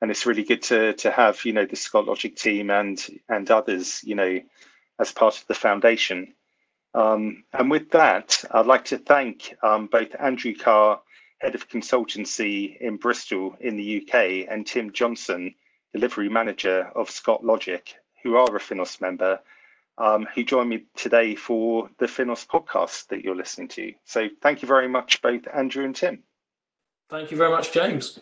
and 0.00 0.10
it's 0.10 0.26
really 0.26 0.44
good 0.44 0.62
to 0.62 0.94
to 0.94 1.10
have, 1.10 1.44
you 1.44 1.52
know, 1.52 1.66
the 1.66 1.76
Scott 1.76 2.06
Logic 2.06 2.34
team 2.34 2.70
and 2.70 3.04
and 3.28 3.50
others, 3.50 4.02
you 4.02 4.14
know, 4.14 4.40
as 4.98 5.12
part 5.12 5.36
of 5.38 5.46
the 5.46 5.54
foundation. 5.54 6.34
Um, 6.94 7.44
and 7.52 7.70
with 7.70 7.90
that, 7.90 8.42
I'd 8.50 8.66
like 8.66 8.86
to 8.86 8.98
thank 8.98 9.54
um, 9.62 9.86
both 9.86 10.14
Andrew 10.18 10.54
Carr, 10.54 11.00
head 11.38 11.54
of 11.54 11.68
consultancy 11.68 12.76
in 12.80 12.96
Bristol 12.96 13.56
in 13.60 13.76
the 13.76 14.02
UK, 14.02 14.48
and 14.50 14.66
Tim 14.66 14.92
Johnson 14.92 15.54
delivery 15.92 16.28
manager 16.28 16.90
of 16.94 17.10
Scott 17.10 17.44
Logic, 17.44 17.94
who 18.22 18.36
are 18.36 18.56
a 18.56 18.60
Finos 18.60 19.00
member, 19.00 19.40
um, 20.00 20.26
who 20.34 20.42
joined 20.42 20.70
me 20.70 20.84
today 20.96 21.34
for 21.34 21.90
the 21.98 22.06
Finos 22.06 22.46
podcast 22.46 23.08
that 23.08 23.22
you're 23.22 23.36
listening 23.36 23.68
to. 23.68 23.92
So 24.04 24.28
thank 24.40 24.62
you 24.62 24.68
very 24.68 24.88
much, 24.88 25.20
both 25.20 25.46
Andrew 25.52 25.84
and 25.84 25.94
Tim. 25.94 26.22
Thank 27.10 27.30
you 27.30 27.36
very 27.36 27.50
much, 27.50 27.72
James. 27.72 28.18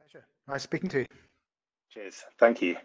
Pleasure. 0.00 0.24
Nice 0.46 0.62
speaking 0.62 0.90
to 0.90 1.00
you. 1.00 1.06
Cheers. 1.92 2.22
Thank 2.38 2.62
you. 2.62 2.76